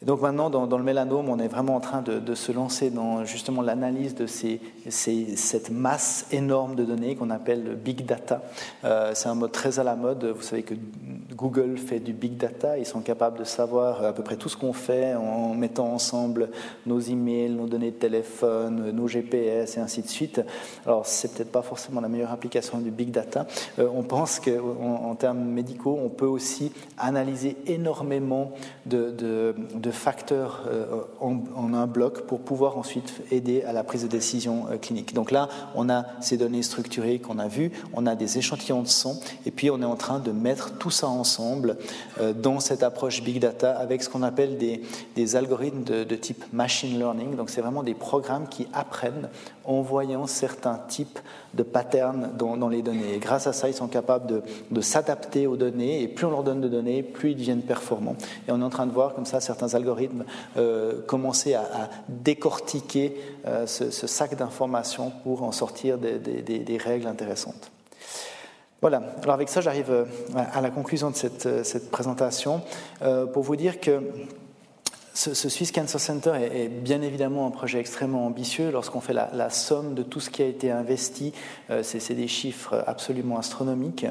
[0.00, 3.62] Donc maintenant, dans, le mélanome, on est vraiment en train de, se lancer dans justement
[3.62, 8.42] l'analyse de cette masse énorme de données qu'on appelle big data.
[8.84, 10.24] Euh, c'est un mot très à la mode.
[10.24, 10.74] Vous savez que
[11.34, 12.78] Google fait du big data.
[12.78, 16.50] Ils sont capables de savoir à peu près tout ce qu'on fait en mettant ensemble
[16.86, 20.40] nos emails, nos données de téléphone, nos GPS et ainsi de suite.
[20.86, 23.48] Alors, c'est peut-être pas forcément la meilleure application du big data.
[23.80, 28.52] Euh, on pense qu'en en, termes médicaux, on peut aussi analyser énormément
[28.86, 30.84] de, de, de de facteurs euh,
[31.18, 35.14] en, un bloc pour pouvoir ensuite aider à la prise de décision euh, clinique.
[35.14, 38.88] Donc là, on a ces données structurées qu'on a vues, on a des échantillons de
[38.88, 41.78] sang, et puis on est en train de mettre tout ça ensemble
[42.20, 46.98] euh, dans cette approche big data avec ce qu'on appelle des, algorithmes de, type machine
[46.98, 47.34] learning.
[47.36, 49.30] Donc c'est vraiment des programmes qui apprennent
[49.68, 51.18] en voyant certains types
[51.52, 53.18] de patterns dans, les données.
[53.18, 56.62] Grâce à ça, ils sont capables de, s'adapter aux données, et plus on leur donne
[56.62, 58.16] de données, plus ils deviennent performants.
[58.48, 60.24] Et on est en train de voir comme ça certains algorithmes
[60.56, 63.14] euh, commencer à, décortiquer
[63.46, 67.70] euh, ce, sac d'informations pour en sortir des, règles intéressantes.
[68.80, 70.04] Voilà, alors avec ça j'arrive euh,
[70.54, 72.62] à la conclusion de cette présentation
[73.32, 74.00] pour vous dire que
[75.18, 78.70] ce, Swiss Cancer Center est, bien évidemment un projet extrêmement ambitieux.
[78.70, 81.32] Lorsqu'on fait la, somme de tout ce qui a été investi,
[81.70, 84.06] euh, c'est des chiffres absolument astronomiques.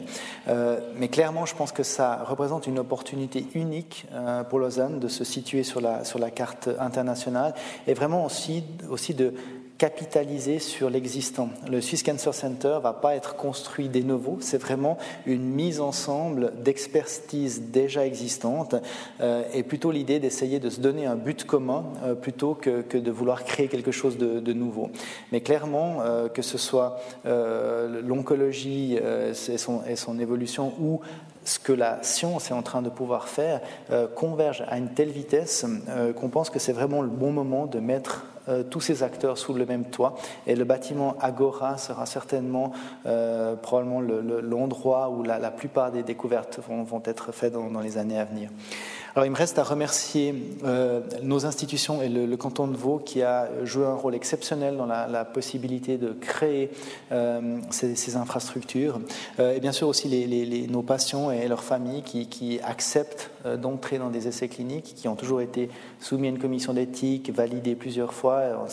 [0.49, 5.07] Euh, mais clairement, je pense que ça représente une opportunité unique euh, pour Lausanne de
[5.07, 7.53] se situer sur la, sur la carte internationale
[7.87, 9.33] et vraiment aussi, aussi de
[9.77, 11.49] capitaliser sur l'existant.
[11.69, 16.53] Le Swiss Cancer Center va pas être construit des nouveaux, c'est vraiment une mise ensemble
[16.63, 18.75] d'expertise déjà existante
[19.21, 22.97] euh, et plutôt l'idée d'essayer de se donner un but commun euh, plutôt que, que,
[22.97, 24.89] de vouloir créer quelque chose de, nouveau.
[25.31, 31.01] Mais clairement, euh, que ce soit l'oncologie et son, évolution ou
[31.43, 33.61] ce que la science est en train de pouvoir faire
[34.15, 35.65] converge à une telle vitesse
[36.15, 39.53] qu'on pense que c'est vraiment le bon moment de mettre euh, tous ces acteurs sous
[39.53, 40.15] le même toit.
[40.45, 42.71] Et le bâtiment Agora sera certainement
[43.05, 48.25] euh, probablement l'endroit où la, plupart des découvertes vont, être faites dans les années à
[48.25, 48.49] venir.
[49.15, 53.23] Alors il me reste à remercier euh, nos institutions et le, canton de Vaud qui
[53.23, 56.69] a joué un rôle exceptionnel dans la, possibilité de créer
[57.71, 58.99] ces, infrastructures.
[59.39, 64.49] Et bien sûr aussi nos patients et leurs familles qui, acceptent d'entrer dans des essais
[64.49, 65.69] cliniques, qui ont toujours été
[65.99, 68.67] soumis à une commission d'éthique, validés plusieurs fois.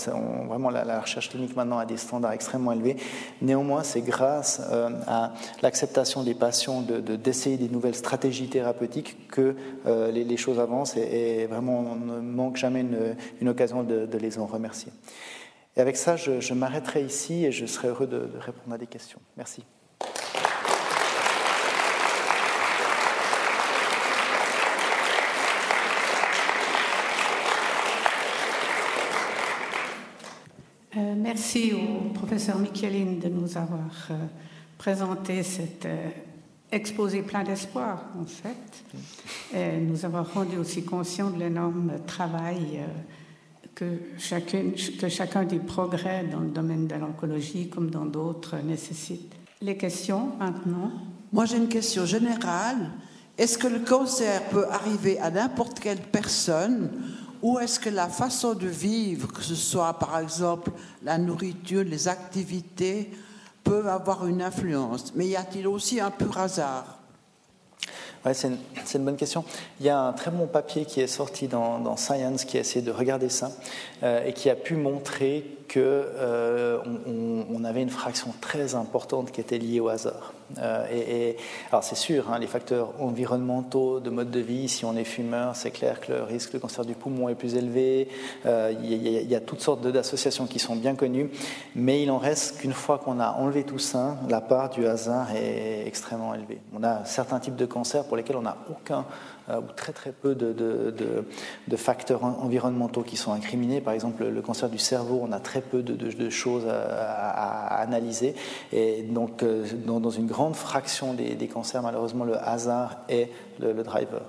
[0.48, 2.96] vraiment la, recherche clinique maintenant a des standards extrêmement élevés.
[3.40, 4.60] Néanmoins, c'est grâce
[5.06, 9.54] à l'acceptation des patients d'essayer de, des nouvelles stratégies thérapeutiques que
[9.86, 12.84] les les choses avancent et, vraiment on ne manque jamais
[13.40, 14.90] une, occasion de, les en remercier.
[15.76, 19.20] Et avec ça, je, m'arrêterai ici et je serai heureux de, répondre à des questions.
[19.36, 19.64] Merci.
[30.96, 31.14] Euh,
[31.54, 34.14] merci au professeur Micheline de nous avoir euh,
[34.76, 36.08] présenté cette euh,
[36.72, 38.96] exposé plein d'espoir, en fait.
[39.54, 42.86] Et nous avons rendu aussi conscients de l'énorme travail euh,
[43.74, 43.84] que,
[44.18, 49.32] chacune, que chacun des progrès dans le domaine de l'oncologie, comme dans d'autres, nécessite.
[49.60, 50.90] Les questions maintenant?
[51.32, 52.90] Moi, j'ai une question générale.
[53.38, 56.90] Est-ce que le cancer peut arriver à n'importe quelle personne
[57.44, 60.70] ou est-ce que la façon de vivre, que ce soit par exemple
[61.02, 63.10] la nourriture, les activités,
[63.62, 65.12] peuvent avoir une influence?
[65.14, 67.00] Mais y a-t-il aussi un pur hasard?
[68.24, 68.48] Ouais, c'est
[68.94, 69.44] une, bonne question.
[69.78, 72.82] Il y a un très bon papier qui est sorti dans, Science qui a essayé
[72.82, 73.50] de regarder ça
[74.02, 76.78] euh, et qui a pu montrer qu'on euh,
[77.50, 80.32] on avait une fraction très importante qui était liée au hasard.
[80.58, 81.32] Euh,
[81.70, 85.56] alors c'est sûr, hein, les facteurs environnementaux de mode de vie, si on est fumeur,
[85.56, 88.08] c'est clair que le risque de cancer du poumon est plus élevé.
[88.46, 91.30] Euh, il y, a toutes sortes d'associations qui sont bien connues,
[91.74, 95.34] mais il en reste qu'une fois qu'on a enlevé tout ça, la part du hasard
[95.34, 96.60] est extrêmement élevée.
[96.72, 99.06] On a certains types de cancers pour lesquels on n'a aucun
[99.48, 103.80] ou très très peu de, de, facteurs environnementaux qui sont incriminés.
[103.80, 108.34] Par exemple, le cancer du cerveau, on a très peu de, choses à, analyser.
[108.72, 113.30] Et donc, euh, dans, une grande fraction des, cancers, malheureusement, le hasard est
[113.60, 114.22] le, driver.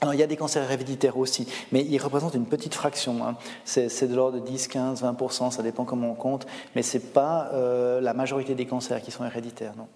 [0.00, 3.26] Alors, il y a des cancers héréditaires aussi, mais ils représentent une petite fraction.
[3.26, 3.36] Hein.
[3.64, 7.04] C'est de l'ordre de 10, 15, 20 ça dépend comment on compte, mais ce n'est
[7.04, 9.88] pas euh, la majorité des cancers qui sont héréditaires, non.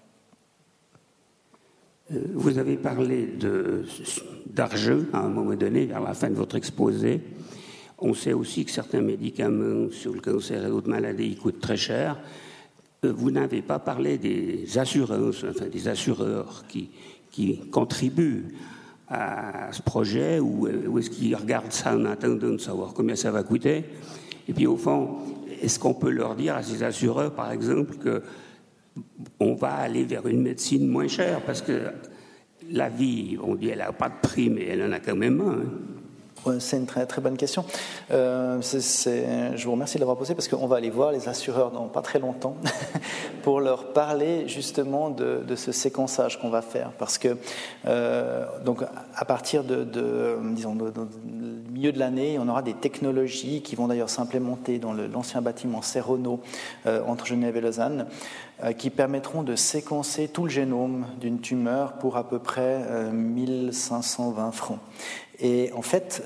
[2.13, 3.29] Euh, vous avez parlé
[4.45, 7.21] d'argent à un moment donné, vers la fin de votre exposé.
[7.97, 12.19] On sait aussi que certains médicaments sur le cancer et d'autres maladies coûtent très cher.
[13.03, 16.89] Euh, vous n'avez pas parlé des assurances, enfin des assureurs qui,
[17.31, 18.53] qui contribuent
[19.07, 20.67] à ce projet ou,
[20.99, 23.83] est-ce qu'ils regardent ça en attendant de savoir combien ça va coûter?
[24.47, 25.17] Et puis au fond,
[25.61, 28.21] est-ce qu'on peut leur dire à ces assureurs, par exemple, que
[29.39, 31.91] on va aller vers une médecine moins chère parce que
[32.69, 35.41] la vie, on dit, elle n'a pas de prix, mais elle en a quand même
[35.41, 35.51] un.
[36.51, 36.59] Hein.
[36.59, 37.65] C'est une très, très bonne question.
[38.11, 41.87] Euh, je vous remercie de l'avoir posée parce qu'on va aller voir les assureurs dans
[41.87, 42.55] pas très longtemps
[43.41, 46.91] pour leur parler justement de, ce séquençage qu'on va faire.
[46.99, 47.37] Parce que,
[47.87, 48.83] euh, donc,
[49.15, 49.87] à partir de,
[50.53, 50.77] disons,
[51.71, 56.41] milieu de l'année, on aura des technologies qui vont d'ailleurs s'implémenter dans l'ancien bâtiment Serrono
[56.85, 58.05] euh, entre Genève et Lausanne,
[58.77, 64.79] qui permettront de séquencer tout le génome d'une tumeur pour à peu près 1520 francs.
[65.39, 66.23] Et en fait,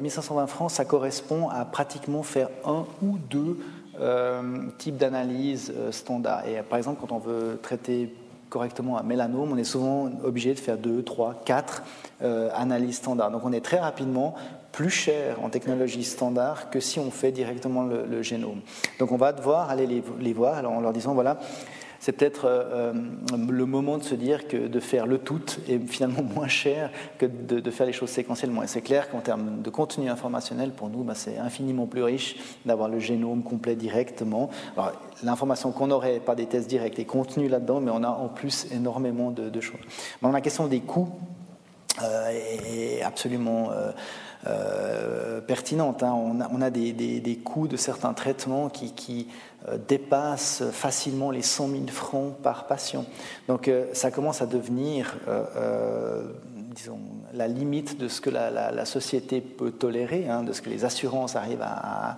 [0.00, 3.58] 1520 euh, francs, ça correspond à pratiquement faire un ou deux
[4.00, 6.46] euh, types d'analyses euh, standards.
[6.46, 8.14] Et par exemple, quand on veut traiter
[8.50, 11.82] correctement un mélanome, on est souvent obligé de faire deux, trois, quatre
[12.20, 13.30] analyses standards.
[13.30, 14.34] Donc on est très rapidement
[14.72, 18.60] plus cher en technologie standard que si on fait directement le, génome.
[18.98, 21.38] Donc on va devoir aller les, voir alors en leur disant, voilà,
[22.00, 22.92] c'est peut-être euh, euh,
[23.48, 27.26] le moment de se dire que de faire le tout est finalement moins cher que
[27.26, 28.62] de, faire les choses séquentiellement.
[28.66, 32.88] C'est clair qu'en termes de contenu informationnel, pour nous, bah, c'est infiniment plus riche d'avoir
[32.88, 34.50] le génome complet directement.
[35.22, 38.66] L'information qu'on aurait par des tests directs est contenue là-dedans, mais on a en plus
[38.72, 39.78] énormément de, choses.
[40.22, 41.10] la question des coûts
[42.02, 43.70] euh, est absolument...
[45.46, 46.02] pertinente.
[46.02, 46.14] Hein.
[46.52, 49.28] On a, des, coûts de certains traitements qui
[49.68, 53.04] euh, dépasse facilement les 100 000 francs par patient.
[53.46, 56.24] Donc euh, ça commence à devenir, euh,
[56.74, 56.98] disons,
[57.32, 61.36] la limite de ce que la, société peut tolérer, hein, de ce que les assurances
[61.36, 62.16] arrivent à,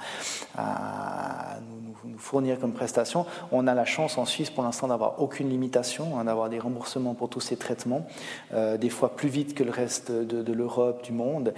[1.69, 3.27] nous, fournir comme prestation.
[3.53, 7.13] On a la chance en Suisse pour l'instant d'avoir aucune limitation, hein, d'avoir des remboursements
[7.13, 8.07] pour tous ces traitements,
[8.53, 11.53] des fois plus vite que le reste de, de l'Europe, du monde.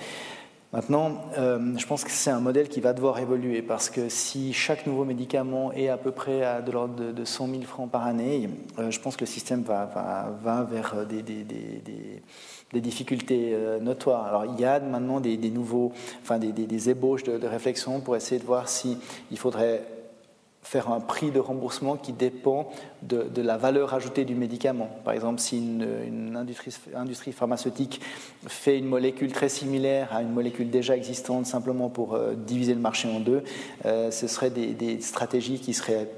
[0.73, 4.53] Maintenant, euh, je pense que c'est un modèle qui va devoir évoluer parce que si
[4.53, 8.05] chaque nouveau médicament est à peu près à de l'ordre de, 100 000 francs par
[8.05, 14.27] année, euh, je pense que le système va, vers des, des, difficultés euh, notoires.
[14.27, 15.93] Alors il y a maintenant des, nouveaux,
[16.23, 18.99] enfin des, ébauches de, de réflexion pour essayer de voir si
[19.31, 19.83] il faudrait
[20.67, 22.69] faire un prix de remboursement qui dépend
[23.03, 24.89] de, la valeur ajoutée du médicament.
[25.05, 28.01] Par exemple, si une, industrie, pharmaceutique
[28.49, 32.81] fait une molécule très similaire à une molécule déjà existante simplement pour euh, diviser le
[32.81, 33.45] marché en deux,
[33.85, 36.09] euh, ce seraient des, stratégies qui seraient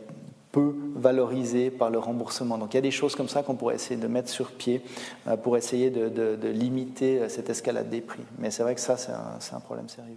[0.51, 2.57] peu valorisées par le remboursement.
[2.57, 4.81] Donc il y a des choses comme ça qu'on pourrait essayer de mettre sur pied
[5.27, 8.23] euh, pour essayer de, limiter cette escalade des prix.
[8.39, 10.17] Mais c'est vrai que ça, c'est un problème sérieux.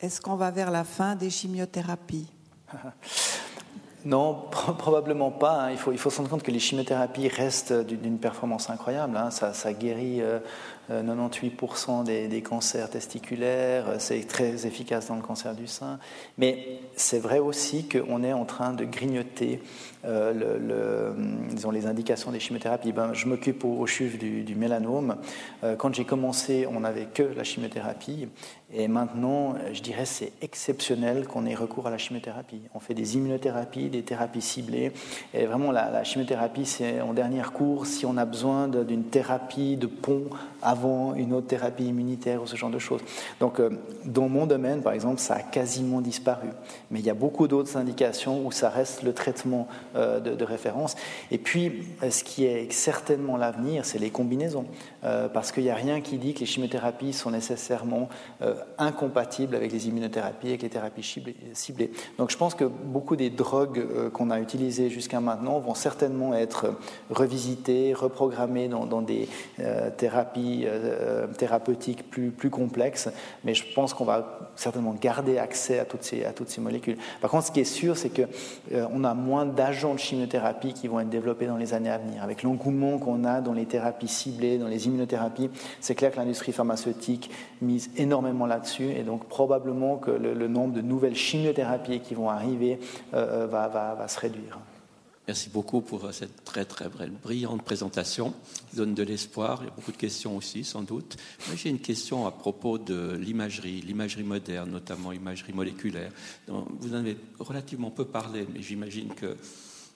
[0.00, 2.28] Est-ce qu'on va vers la fin des chimiothérapies
[4.04, 5.62] Non, probablement pas.
[5.62, 5.70] Hein.
[5.70, 9.16] Il, faut, il faut se rendre compte que les chimiothérapies restent d'une performance incroyable.
[9.16, 9.30] Hein.
[9.30, 10.40] Ça, guérit euh,
[10.90, 15.98] 98% euh, des, cancers testiculaires, euh, c'est très efficace dans le cancer du sein.
[16.36, 19.62] Mais c'est vrai aussi qu'on est en train de grignoter
[20.06, 22.92] euh, le, disons, les indications des chimiothérapies.
[22.92, 25.16] Ben, je m'occupe au, CHUV du, mélanome.
[25.78, 28.28] quand j'ai commencé, on n'avait que la chimiothérapie.
[28.76, 32.62] Et maintenant, je dirais c'est exceptionnel qu'on ait recours à la chimiothérapie.
[32.74, 34.92] On fait des immunothérapies, des thérapies ciblées.
[35.32, 39.86] Et vraiment, la, chimiothérapie, c'est en dernière cours si on a besoin d'une thérapie de
[39.86, 40.24] pont
[40.62, 43.02] avant une autre thérapie immunitaire ou ce genre de choses.
[43.38, 43.70] Donc, euh,
[44.04, 46.48] dans mon domaine, par exemple, ça a quasiment disparu.
[46.90, 50.96] Mais il y a beaucoup d'autres indications où ça reste le traitement euh, de, référence.
[51.30, 54.66] Et puis, euh, ce qui est certainement l'avenir, c'est les combinaisons.
[55.32, 58.08] Parce qu'il n'y a rien qui dit que les chimiothérapies sont nécessairement
[58.78, 61.20] incompatibles avec les immunothérapies, avec les thérapies
[61.52, 61.90] ciblées.
[62.18, 66.74] Donc, je pense que beaucoup des drogues qu'on a utilisées jusqu'à maintenant vont certainement être
[67.10, 69.28] revisitées, reprogrammées dans, des
[69.96, 73.08] thérapies euh, thérapeutique plus, plus complexe,
[73.44, 76.96] mais je pense qu'on va certainement garder accès à toutes ces, molécules.
[77.20, 78.28] Par contre, ce qui est sûr, c'est qu'on
[78.72, 81.98] euh, on a moins d'agents de chimiothérapie qui vont être développés dans les années à
[81.98, 82.22] venir.
[82.22, 84.93] Avec l'engouement qu'on a dans les thérapies ciblées, dans les immunothérapies,
[85.80, 87.30] c'est clair que l'industrie pharmaceutique
[87.62, 92.78] mise énormément là-dessus, et donc probablement que le, nombre de nouvelles chimiothérapies qui vont arriver
[93.14, 94.58] euh, va, va, va se réduire.
[95.26, 96.86] Merci beaucoup pour cette très très
[97.22, 98.34] brillante présentation
[98.68, 99.60] qui donne de l'espoir.
[99.62, 101.16] Il y a beaucoup de questions aussi, sans doute.
[101.46, 106.12] Moi, j'ai une question à propos de l'imagerie, l'imagerie moderne, notamment l'imagerie moléculaire.
[106.46, 109.34] Vous en avez relativement peu parlé, mais j'imagine que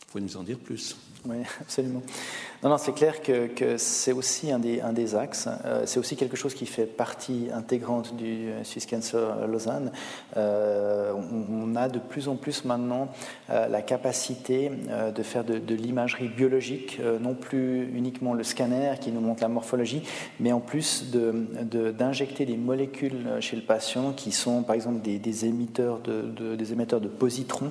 [0.09, 0.97] Vous pouvez nous en dire plus
[1.27, 2.01] Oui, absolument.
[2.65, 5.49] Non, non, c'est clair que, c'est aussi un des, axes.
[5.65, 9.93] Euh, c'est aussi quelque chose qui fait partie intégrante du Swiss Cancer Lausanne.
[10.37, 13.09] Euh, on, a de plus en plus maintenant
[13.51, 14.73] euh, la capacité
[15.15, 20.03] de faire de, l'imagerie biologique, non plus uniquement le scanner qui nous montre la morphologie,
[20.41, 25.45] mais en plus d'injecter de, des molécules chez le patient qui sont par exemple des,
[25.45, 27.71] émetteurs, de, des émetteurs de positrons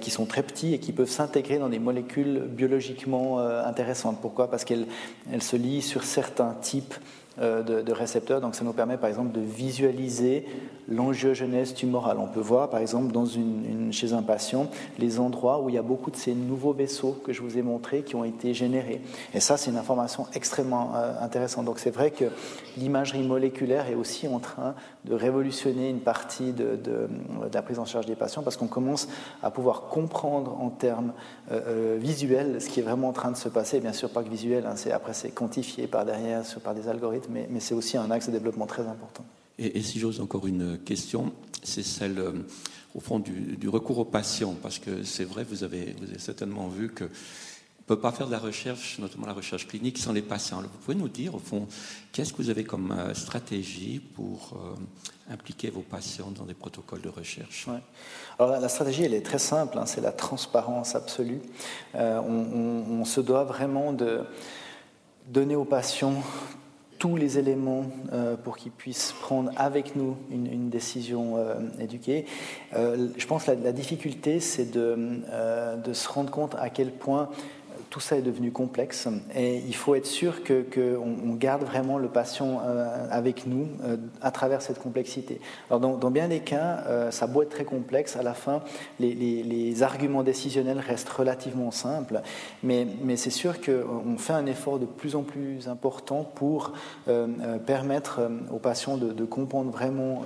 [0.00, 4.18] qui sont très petits et qui peuvent s'intégrer dans des molécules biologiquement intéressantes.
[4.20, 4.50] Pourquoi?
[4.50, 4.86] Parce qu'elle
[5.32, 6.94] elle se lie sur certains types
[7.40, 8.40] euh, de, récepteurs.
[8.40, 10.46] Donc ça nous permet par exemple de visualiser
[10.88, 12.18] l'angiogenèse tumorale.
[12.20, 13.12] On peut voir par exemple
[13.90, 14.68] chez un patient
[15.00, 17.62] les endroits où il y a beaucoup de ces nouveaux vaisseaux que je vous ai
[17.62, 19.00] montrés qui ont été générés.
[19.32, 21.64] Et ça c'est une information extrêmement euh, intéressante.
[21.64, 22.26] Donc c'est vrai que
[22.76, 27.08] l'imagerie moléculaire est aussi en train de révolutionner une partie de, de,
[27.52, 29.08] la prise en charge des patients parce qu'on commence
[29.42, 31.12] à pouvoir comprendre en termes
[31.50, 33.80] euh, visuels ce qui est vraiment en train de se passer.
[33.80, 37.48] Bien sûr pas que visuel, hein, après c'est quantifié par derrière par des algorithmes mais,
[37.60, 39.24] c'est aussi un axe de développement très important.
[39.58, 42.32] Et, si j'ose encore une question, c'est celle euh,
[42.94, 46.68] au fond du, recours aux patients, parce que c'est vrai, vous avez, vous avez certainement
[46.68, 50.14] vu que on ne peut pas faire de la recherche, notamment la recherche clinique, sans
[50.14, 50.62] les patients.
[50.62, 51.68] vous pouvez nous dire, au fond,
[52.12, 57.02] qu'est-ce que vous avez comme euh, stratégie pour euh, impliquer vos patients dans des protocoles
[57.02, 57.66] de recherche?
[58.38, 61.42] Alors, la, stratégie, elle est très simple, hein, c'est la transparence absolue.
[61.92, 64.22] on, on, se doit vraiment de
[65.28, 66.22] donner aux patients
[67.04, 67.84] tous les éléments
[68.14, 72.24] euh, pour qu'ils puissent prendre avec nous une, décision euh, éduquée.
[72.74, 75.22] Euh, je pense que la, difficulté, c'est de,
[75.92, 77.28] se rendre compte à quel point
[77.94, 82.60] tout ça est devenu complexe et il faut être sûr qu'on garde vraiment le patient
[82.64, 85.40] euh, avec nous euh, à travers cette complexité.
[85.70, 88.64] Alors dans, bien des cas, euh, ça doit être très complexe, à la fin,
[88.98, 92.22] les, les, arguments décisionnels restent relativement simples,
[92.64, 96.72] mais, mais c'est sûr qu'on fait un effort de plus en plus important pour
[97.66, 98.20] permettre
[98.52, 100.22] aux patients de, de comprendre vraiment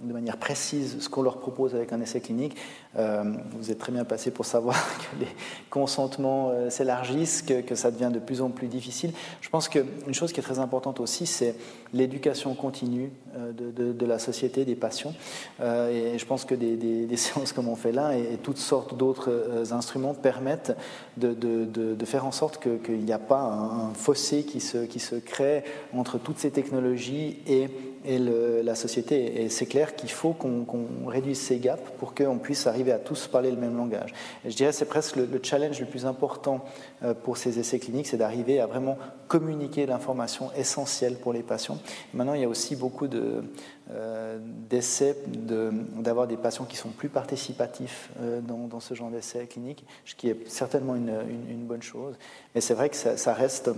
[0.00, 2.56] de manière précise ce qu'on leur propose avec un essai clinique.
[2.94, 5.30] vous êtes très bien passé pour savoir que les
[5.70, 6.50] consentements
[6.82, 9.12] s'élargissent, que, ça devient de plus en plus difficile.
[9.40, 11.54] Je pense qu'une chose qui est très importante aussi, c'est
[11.94, 15.14] l'éducation continue euh, de, la société, des patients.
[15.60, 19.30] Euh, et je pense que des, séances comme on fait là et, toutes sortes d'autres
[19.30, 20.76] euh, instruments permettent
[21.16, 25.64] de, faire en sorte qu'il n'y a pas un, fossé qui se crée
[25.94, 27.68] entre toutes ces technologies et
[28.04, 29.42] et la société.
[29.42, 33.26] Et c'est clair qu'il faut qu'on réduise ces gaps pour qu'on puisse arriver à tous
[33.26, 34.12] parler le même langage.
[34.44, 36.64] Je dirais que c'est presque le, challenge le plus important
[37.02, 38.98] euh, pour ces essais cliniques, c'est d'arriver à vraiment
[39.28, 41.78] communiquer l'information essentielle pour les patients.
[42.12, 44.38] maintenant, il y a aussi beaucoup euh,
[44.68, 50.14] d'essais d'avoir des patients qui sont plus participatifs euh, dans, ce genre d'essais cliniques, ce
[50.14, 52.14] qui est certainement une, bonne chose.
[52.54, 53.70] Mais c'est vrai que ça reste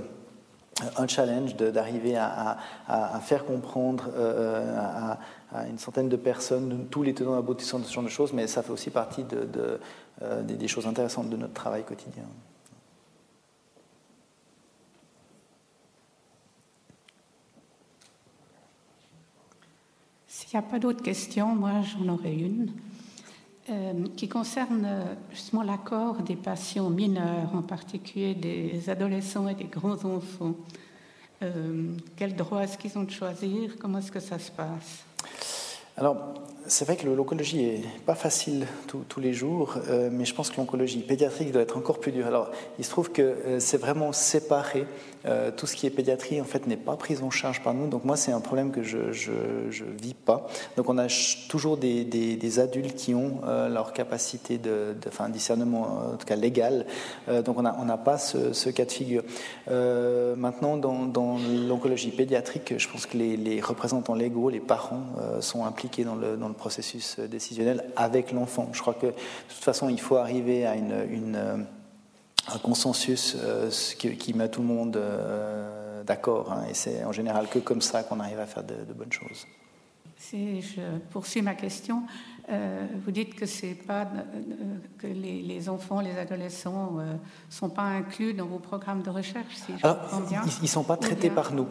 [0.96, 2.58] un challenge d'arriver à,
[3.22, 4.76] faire comprendre euh,
[5.52, 8.46] à, une centaine de personnes tous les tenants aboutissants de ce genre de choses, mais
[8.46, 9.24] ça fait aussi partie
[10.22, 12.24] euh, des, choses intéressantes de notre travail quotidien.
[20.26, 22.72] S'il n'y a pas d'autres questions, moi j'en aurais une.
[23.70, 24.86] Euh, qui concerne
[25.30, 30.54] justement l'accord des patients mineurs, en particulier des adolescents et des grands enfants.
[31.42, 33.76] Euh, quel droit est-ce qu'ils ont de choisir?
[33.80, 35.04] Comment est-ce que ça se passe?
[35.96, 36.34] Alors,
[36.66, 38.66] c'est vrai que l'oncologie n'est pas facile
[39.08, 42.26] tous les jours, euh, mais je pense que l'oncologie pédiatrique doit être encore plus dure.
[42.26, 44.86] Alors, il se trouve que c'est vraiment séparé
[45.26, 47.86] euh, tout ce qui est pédiatrie en fait n'est pas pris en charge par nous.
[47.88, 50.46] Donc moi c'est un problème que je je, vis pas.
[50.76, 51.06] Donc on a
[51.48, 56.86] toujours des, adultes qui ont euh, leur capacité de, enfin discernement en tout cas légal.
[57.28, 59.22] Euh, donc on n'a pas ce, cas de figure.
[59.68, 65.04] maintenant dans, l'oncologie pédiatrique, je pense que les, représentants légaux, les parents
[65.40, 68.68] sont impliqués dans le, processus décisionnel avec l'enfant.
[68.72, 69.12] Je crois que de
[69.48, 71.66] toute façon il faut arriver à une
[72.48, 76.52] un consensus euh, qui, met tout le monde euh, d'accord.
[76.52, 79.12] Hein, et c'est en général que comme ça qu'on arrive à faire de, de bonnes
[79.12, 79.46] choses.
[80.16, 80.80] Si je
[81.10, 82.02] poursuis ma question,
[82.50, 87.14] euh, vous dites que c'est pas euh, que les, enfants, les adolescents ne euh,
[87.48, 90.42] sont pas inclus dans vos programmes de recherche, si je Alors, bien.
[90.60, 91.66] Ils ne sont pas traités par nous.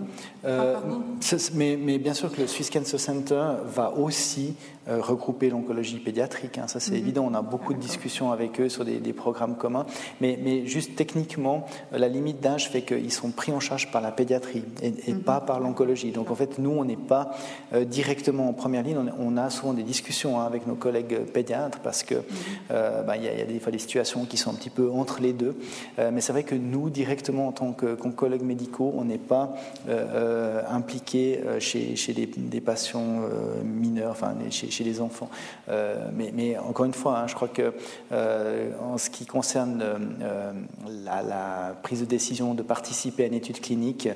[1.54, 4.56] mais, mais, bien sûr que le Swiss Cancer Center va aussi
[4.88, 6.58] regrouper l'oncologie pédiatrique.
[6.58, 6.98] Hein, ça, c'est mhm.
[6.98, 7.26] évident.
[7.30, 9.86] On a beaucoup de discussions avec eux sur des, programmes communs.
[10.22, 14.12] Mais, mais, juste techniquement, la limite d'âge fait qu'ils sont pris en charge par la
[14.12, 15.22] pédiatrie et, mhm.
[15.22, 16.12] pas par l'oncologie.
[16.12, 17.32] Donc en fait, nous, on n'est pas
[17.86, 18.98] directement en première ligne.
[19.20, 22.16] On, a souvent des discussions hein, avec nos collègues pédiatres parce que
[22.70, 25.56] il y, a des fois des situations qui sont un petit peu entre les deux.
[25.98, 29.54] mais c'est vrai que nous, directement en tant que, collègues médicaux, on n'est pas
[30.70, 33.22] impliqués chez, des, patients
[33.64, 35.30] mineurs, enfin chez, chez les enfants.
[36.16, 37.74] Mais, encore une fois, hein, je crois que
[38.82, 39.84] en ce qui concerne
[41.06, 44.10] la, prise de décision de participer à une étude clinique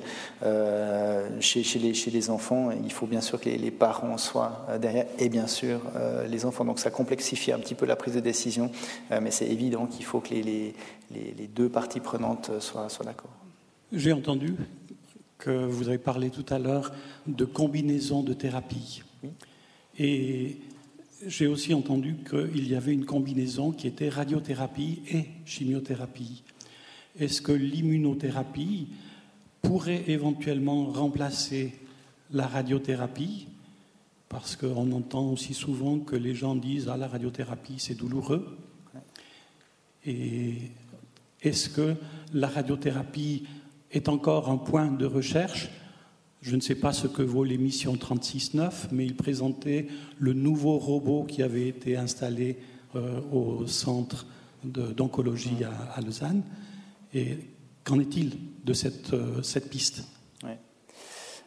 [1.40, 5.46] chez, les, enfants, il faut bien sûr que les, parents soient euh, derrière et bien
[5.46, 6.64] sûr euh, les enfants.
[6.64, 8.70] Donc ça complexifie un petit peu la prise de décision,
[9.10, 10.74] euh, mais c'est évident qu'il faut que les,
[11.10, 13.30] les, deux parties prenantes soient, soient d'accord.
[13.92, 14.54] J'ai entendu
[15.38, 16.92] que vous avez parlé tout à l'heure
[17.26, 19.02] de combinaison de thérapie.
[19.98, 20.58] Et
[21.26, 26.42] j'ai aussi entendu qu'il y avait une combinaison qui était radiothérapie et chimiothérapie.
[27.18, 28.88] Est-ce que l'immunothérapie
[29.62, 31.74] pourrait éventuellement remplacer
[32.30, 33.48] la radiothérapie,
[34.28, 38.58] parce qu'on entend aussi souvent que les gens disent Ah, la radiothérapie, c'est douloureux.
[40.04, 40.54] Et
[41.42, 41.94] est-ce que
[42.32, 43.44] la radiothérapie
[43.90, 45.70] est encore un point de recherche?
[46.40, 51.24] Je ne sais pas ce que vaut l'émission 36.9, mais il présentait le nouveau robot
[51.24, 52.58] qui avait été installé
[52.94, 54.26] euh, au centre
[54.64, 55.64] d'oncologie
[55.94, 56.42] à, Lausanne.
[57.12, 57.38] Et
[57.84, 60.04] qu'en est-il de cette, euh, cette piste?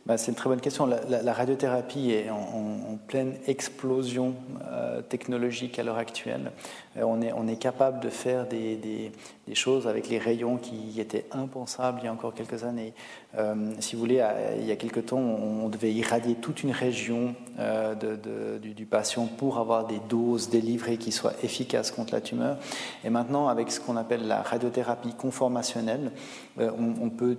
[0.07, 0.87] Bah, c'est une très bonne question.
[0.87, 4.33] La, radiothérapie est en, pleine explosion
[4.71, 6.51] euh, technologique à l'heure actuelle.
[6.97, 9.11] Euh, on, est, on, capable de faire des,
[9.53, 12.93] choses avec les rayons qui étaient impensables il y a encore quelques années.
[13.37, 14.25] Euh, si vous voulez,
[14.59, 17.35] il y a quelques temps, on, devait irradier toute une région
[18.59, 22.57] du, patient pour avoir des doses délivrées qui soient efficaces contre la tumeur.
[23.03, 26.11] Et maintenant, avec ce qu'on appelle la radiothérapie conformationnelle,
[26.57, 27.37] on, on peut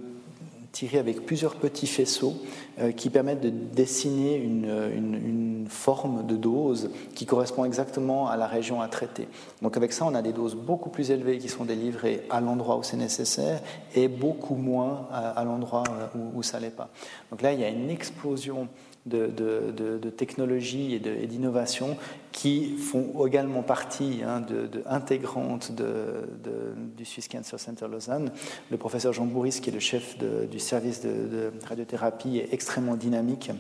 [0.73, 2.35] tirés avec plusieurs petits faisceaux
[2.81, 4.65] euh, qui permettent de dessiner une,
[4.95, 9.29] une, forme de dose qui correspond exactement à la région à traiter.
[9.63, 12.77] Donc avec ça, on a des doses beaucoup plus élevées qui sont délivrées à l'endroit
[12.77, 13.61] où c'est nécessaire
[13.95, 16.91] et beaucoup moins à, l'endroit euh, où, où ça l'est pas.
[17.31, 18.69] Donc là, il y a une explosion
[19.07, 21.97] de, de, de, technologies et d'innovation
[22.31, 28.31] qui font également partie hein, de, intégrantes du Swiss Cancer Center Lausanne.
[28.71, 33.51] Le professeur Jean Bourris, qui est le chef du service de, radiothérapie, est extrêmement dynamique.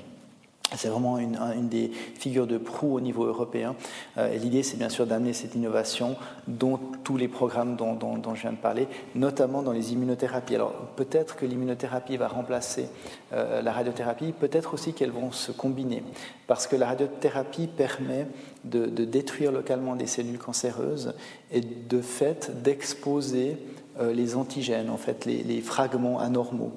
[0.76, 1.36] C'est vraiment une,
[1.68, 3.74] des figures de proue au niveau européen.
[4.18, 6.16] Euh, et l'idée, c'est bien sûr d'amener cette innovation
[6.48, 10.54] dans tous les programmes dont, je viens de parler, notamment dans les immunothérapies.
[10.54, 12.86] Alors peut-être que l'immunothérapie va remplacer
[13.32, 16.02] euh, la radiothérapie, peut-être aussi qu'elles vont se combiner,
[16.46, 18.26] parce que la radiothérapie permet
[18.64, 21.14] de, détruire localement des cellules cancéreuses
[21.50, 23.56] et de fait d'exposer
[24.00, 26.72] euh, les antigènes, en fait, les fragments anormaux.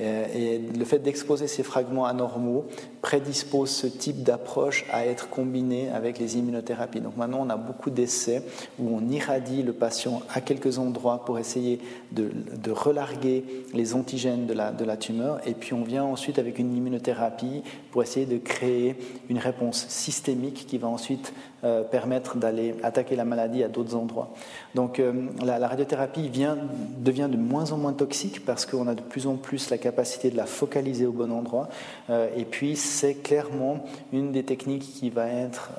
[0.00, 2.66] Et le fait d'exposer ces fragments anormaux
[3.02, 7.00] prédispose ce type d'approche à être combiné avec les immunothérapies.
[7.00, 8.42] Donc maintenant, on a beaucoup d'essais
[8.78, 11.80] où on irradie le patient à quelques endroits pour essayer
[12.12, 12.30] de,
[12.70, 16.76] relarguer les antigènes de la, de la tumeur, et puis on vient ensuite avec une
[16.76, 18.96] immunothérapie pour essayer de créer
[19.30, 21.32] une réponse systémique qui va ensuite
[21.64, 24.32] euh, permettre d'aller attaquer la maladie à d'autres endroits.
[24.76, 25.12] Donc euh,
[25.44, 26.56] la, radiothérapie vient,
[26.98, 30.30] devient de moins en moins toxique parce qu'on a de plus en plus la capacité
[30.30, 31.68] de la focaliser au bon endroit.
[32.10, 35.70] Euh, et puis c'est clairement une des techniques qui va être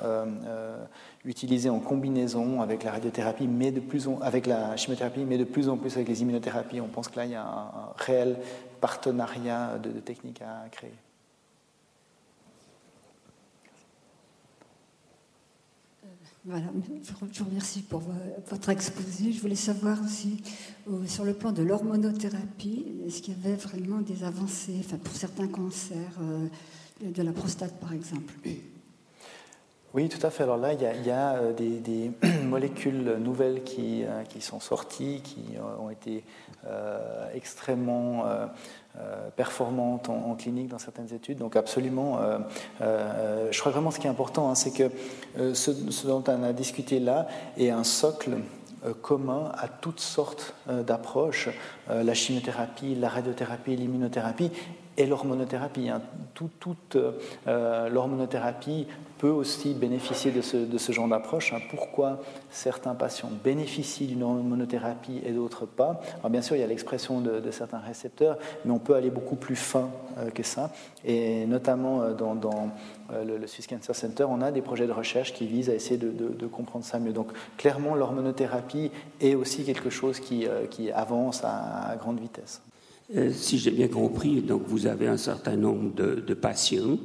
[1.24, 5.44] utilisée en combinaison avec la radiothérapie, mais de plus en, avec la chimiothérapie, mais de
[5.44, 6.80] plus en plus avec les immunothérapies.
[6.80, 8.38] On pense que là il y a un, réel
[8.80, 10.94] partenariat de techniques à créer.
[16.46, 16.68] Voilà,
[17.32, 18.02] je vous remercie pour
[18.48, 19.30] votre exposé.
[19.30, 20.42] Je voulais savoir aussi,
[20.88, 25.14] euh, sur le plan de l'hormonothérapie, est-ce qu'il y avait vraiment des avancées enfin, pour
[25.14, 26.46] certains cancers euh,
[27.00, 28.34] de la prostate, par exemple
[29.92, 30.44] oui, tout à fait.
[30.44, 32.12] Alors là, il y a, euh, des,
[32.44, 36.22] molécules nouvelles qui, qui, sont sorties, qui ont été
[37.34, 38.24] extrêmement
[38.98, 41.38] euh, performantes en, clinique dans certaines études.
[41.38, 42.38] Donc absolument, euh,
[42.80, 44.90] euh, je crois vraiment ce qui est important, hein, c'est que
[45.54, 45.70] ce,
[46.08, 48.32] dont on a discuté là est un socle
[49.00, 51.50] commun à toutes sortes d'approches,
[51.88, 54.50] la chimiothérapie, la radiothérapie, l'immunothérapie
[55.00, 55.88] et l'hormonothérapie.
[55.88, 56.02] Hein.
[56.34, 56.96] toute
[57.46, 58.86] l'hormonothérapie
[59.20, 61.52] peut aussi bénéficier de ce, genre d'approche.
[61.52, 61.58] Hein.
[61.68, 66.00] Pourquoi certains patients bénéficient d'une hormonothérapie et d'autres pas?
[66.20, 69.36] Alors Bien sûr, il y a l'expression de, certains récepteurs, mais on peut aller beaucoup
[69.36, 70.70] plus fin euh, que ça.
[71.04, 72.70] Et notamment euh, dans,
[73.12, 75.98] euh, le, Swiss Cancer Center, on a des projets de recherche qui visent à essayer
[75.98, 77.12] de, comprendre ça mieux.
[77.12, 77.28] Donc
[77.58, 78.90] clairement, l'hormonothérapie
[79.20, 80.46] est aussi quelque chose qui
[80.92, 82.62] avance à, grande vitesse.
[83.32, 86.98] Si j'ai bien compris, donc vous avez un certain nombre de, de patients.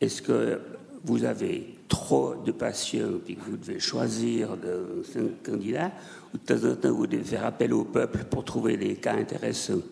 [0.00, 0.60] Est-ce que
[1.04, 5.92] vous avez trop de patients et que vous devez choisir de cinq candidats,
[6.32, 9.14] ou de temps en temps vous devez faire appel au peuple pour trouver des cas
[9.14, 9.82] intéressants?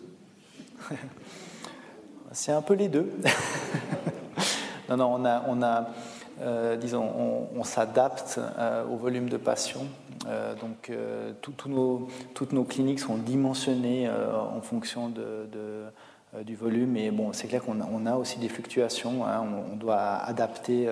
[2.31, 3.11] C'est un peu les deux.
[4.89, 5.87] non, non, on a, on a
[6.41, 9.85] euh, disons, on, s'adapte euh, au volume de patients.
[10.27, 10.91] Euh, donc,
[11.67, 15.11] nos, toutes nos cliniques sont dimensionnées en fonction
[16.43, 16.97] du volume.
[16.97, 19.25] Et bon, c'est clair qu'on a, aussi des fluctuations.
[19.25, 19.45] Hein.
[19.71, 20.87] on, doit adapter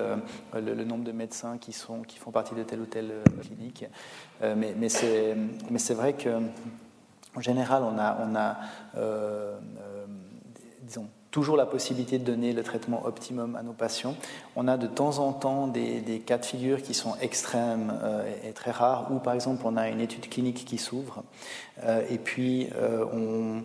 [0.54, 3.86] le, nombre de médecins qui, font partie de telle ou telle clinique.
[4.42, 6.30] mais, c'est vrai que
[7.36, 7.98] en général, on
[8.36, 8.58] a
[10.82, 14.16] disons, toujours la possibilité de donner le traitement optimum à nos patients.
[14.56, 18.52] On a de temps en temps des, cas de figure qui sont extrêmes euh, et
[18.52, 21.24] très rares, où par exemple on a une étude clinique qui s'ouvre,
[21.84, 23.64] euh, et puis euh, on,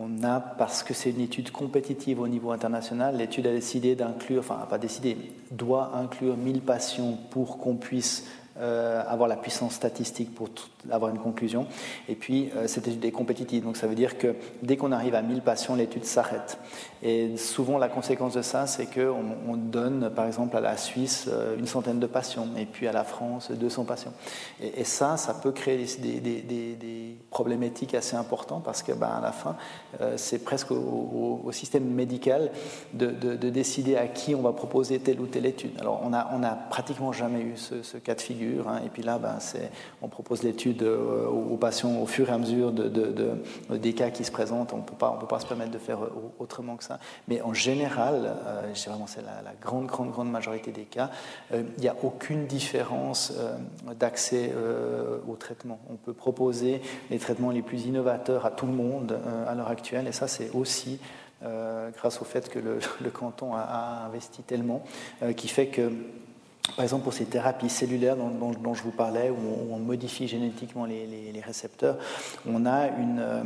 [0.00, 4.40] on, a, parce que c'est une étude compétitive au niveau international, l'étude a décidé d'inclure,
[4.40, 5.16] enfin pas décidé,
[5.50, 8.24] doit inclure 1000 patients pour qu'on puisse
[8.60, 10.50] euh, avoir la puissance statistique pour
[10.90, 11.66] avoir une conclusion.
[12.10, 13.64] Et puis, euh, cette étude est compétitive.
[13.64, 16.58] Donc, ça veut dire que dès qu'on arrive à 1000 patients, l'étude s'arrête.
[17.02, 21.26] Et souvent, la conséquence de ça, c'est qu'on on donne, par exemple, à la Suisse
[21.32, 24.12] euh, une centaine de patients, et puis à la France 200 patients.
[24.60, 27.16] Et, ça, ça peut créer des, des,
[27.96, 29.56] assez importantes parce que, ben, à la fin,
[30.16, 32.50] c'est presque au, système médical
[32.92, 35.72] de, de, de, décider à qui on va proposer telle ou telle étude.
[35.80, 38.80] Alors, on n'a a pratiquement jamais eu ce cas de figure Hein.
[38.84, 39.38] et puis là, ben,
[40.02, 42.90] on propose l'étude euh, aux patients au fur et à mesure de,
[43.76, 44.72] des cas qui se présentent.
[44.72, 46.98] On ne peut pas se permettre de faire euh, autrement que ça.
[47.28, 51.10] Mais en général, euh, c'est la, grande, grande, grande majorité des cas,
[51.52, 53.32] il n'y a aucune différence
[53.98, 54.52] d'accès
[55.28, 55.78] au traitement.
[55.90, 60.06] On peut proposer les traitements les plus innovateurs à tout le monde à l'heure actuelle.
[60.06, 60.98] Et ça, c'est aussi
[61.42, 64.82] grâce au fait que le, canton a, investi tellement,
[65.36, 65.90] qui fait que
[66.76, 71.42] par exemple, pour ces thérapies cellulaires dont, je vous parlais, où on, modifie génétiquement les,
[71.44, 71.96] récepteurs,
[72.46, 73.42] on a une, euh,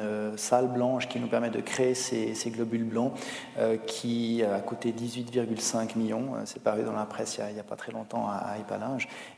[0.00, 3.12] euh, salle blanche qui nous permet de créer ces, globules blancs
[3.58, 7.76] euh, qui a coûté 18,5 millions, c'est paru dans la presse il n'y a, pas
[7.76, 8.56] très longtemps à, à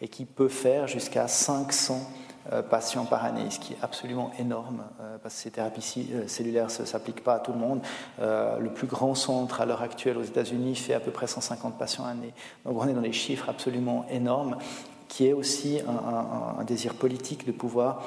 [0.01, 1.99] et qui peut faire jusqu'à 500 euh,
[2.71, 6.69] patients par année, ce qui est absolument énorme, euh, parce que ces thérapies euh, cellulaires
[6.79, 7.81] ne s'appliquent pas à tout le monde.
[8.19, 12.05] le plus grand centre à l'heure actuelle aux États-Unis fait à peu près 150 patients
[12.05, 12.33] année.
[12.65, 14.57] Donc on est dans des chiffres absolument énormes
[15.09, 18.03] qui est aussi un, désir politique de pouvoir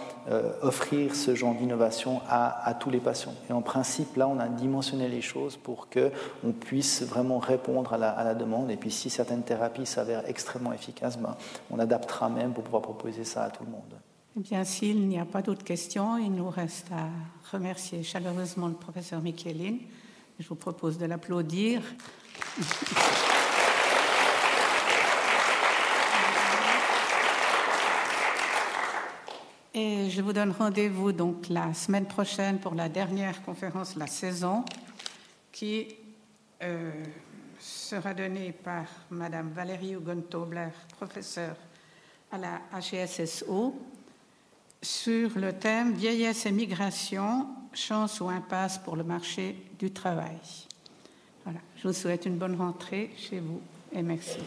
[0.62, 3.34] offrir ce genre d'innovation à, tous les patients.
[3.50, 7.98] Et en principe, là, on a dimensionné les choses pour qu'on puisse vraiment répondre à
[7.98, 8.72] la, demande.
[8.72, 11.36] Et puis, si certaines thérapies s'avèrent extrêmement efficaces, ben,
[11.72, 13.97] on adaptera même pour pouvoir proposer ça à tout le monde.
[14.38, 17.10] Eh bien, s'il n'y a pas d'autres questions, il nous reste à
[17.52, 19.78] remercier chaleureusement le professeur Michelin.
[20.40, 21.82] Je vous propose de l'applaudir.
[29.74, 34.08] Et je vous donne rendez-vous donc la semaine prochaine pour la dernière conférence de la
[34.08, 34.64] saison
[35.52, 35.96] qui
[36.62, 36.92] euh,
[37.58, 41.56] sera donnée par Madame Valérie Hugon-Tobler, professeure
[42.32, 43.74] à la HSSO
[44.82, 50.38] sur le thème Vieillesse et migration, chance ou impasse pour le marché du travail.
[51.78, 53.62] Je vous souhaite une bonne rentrée chez vous
[53.94, 54.40] et merci.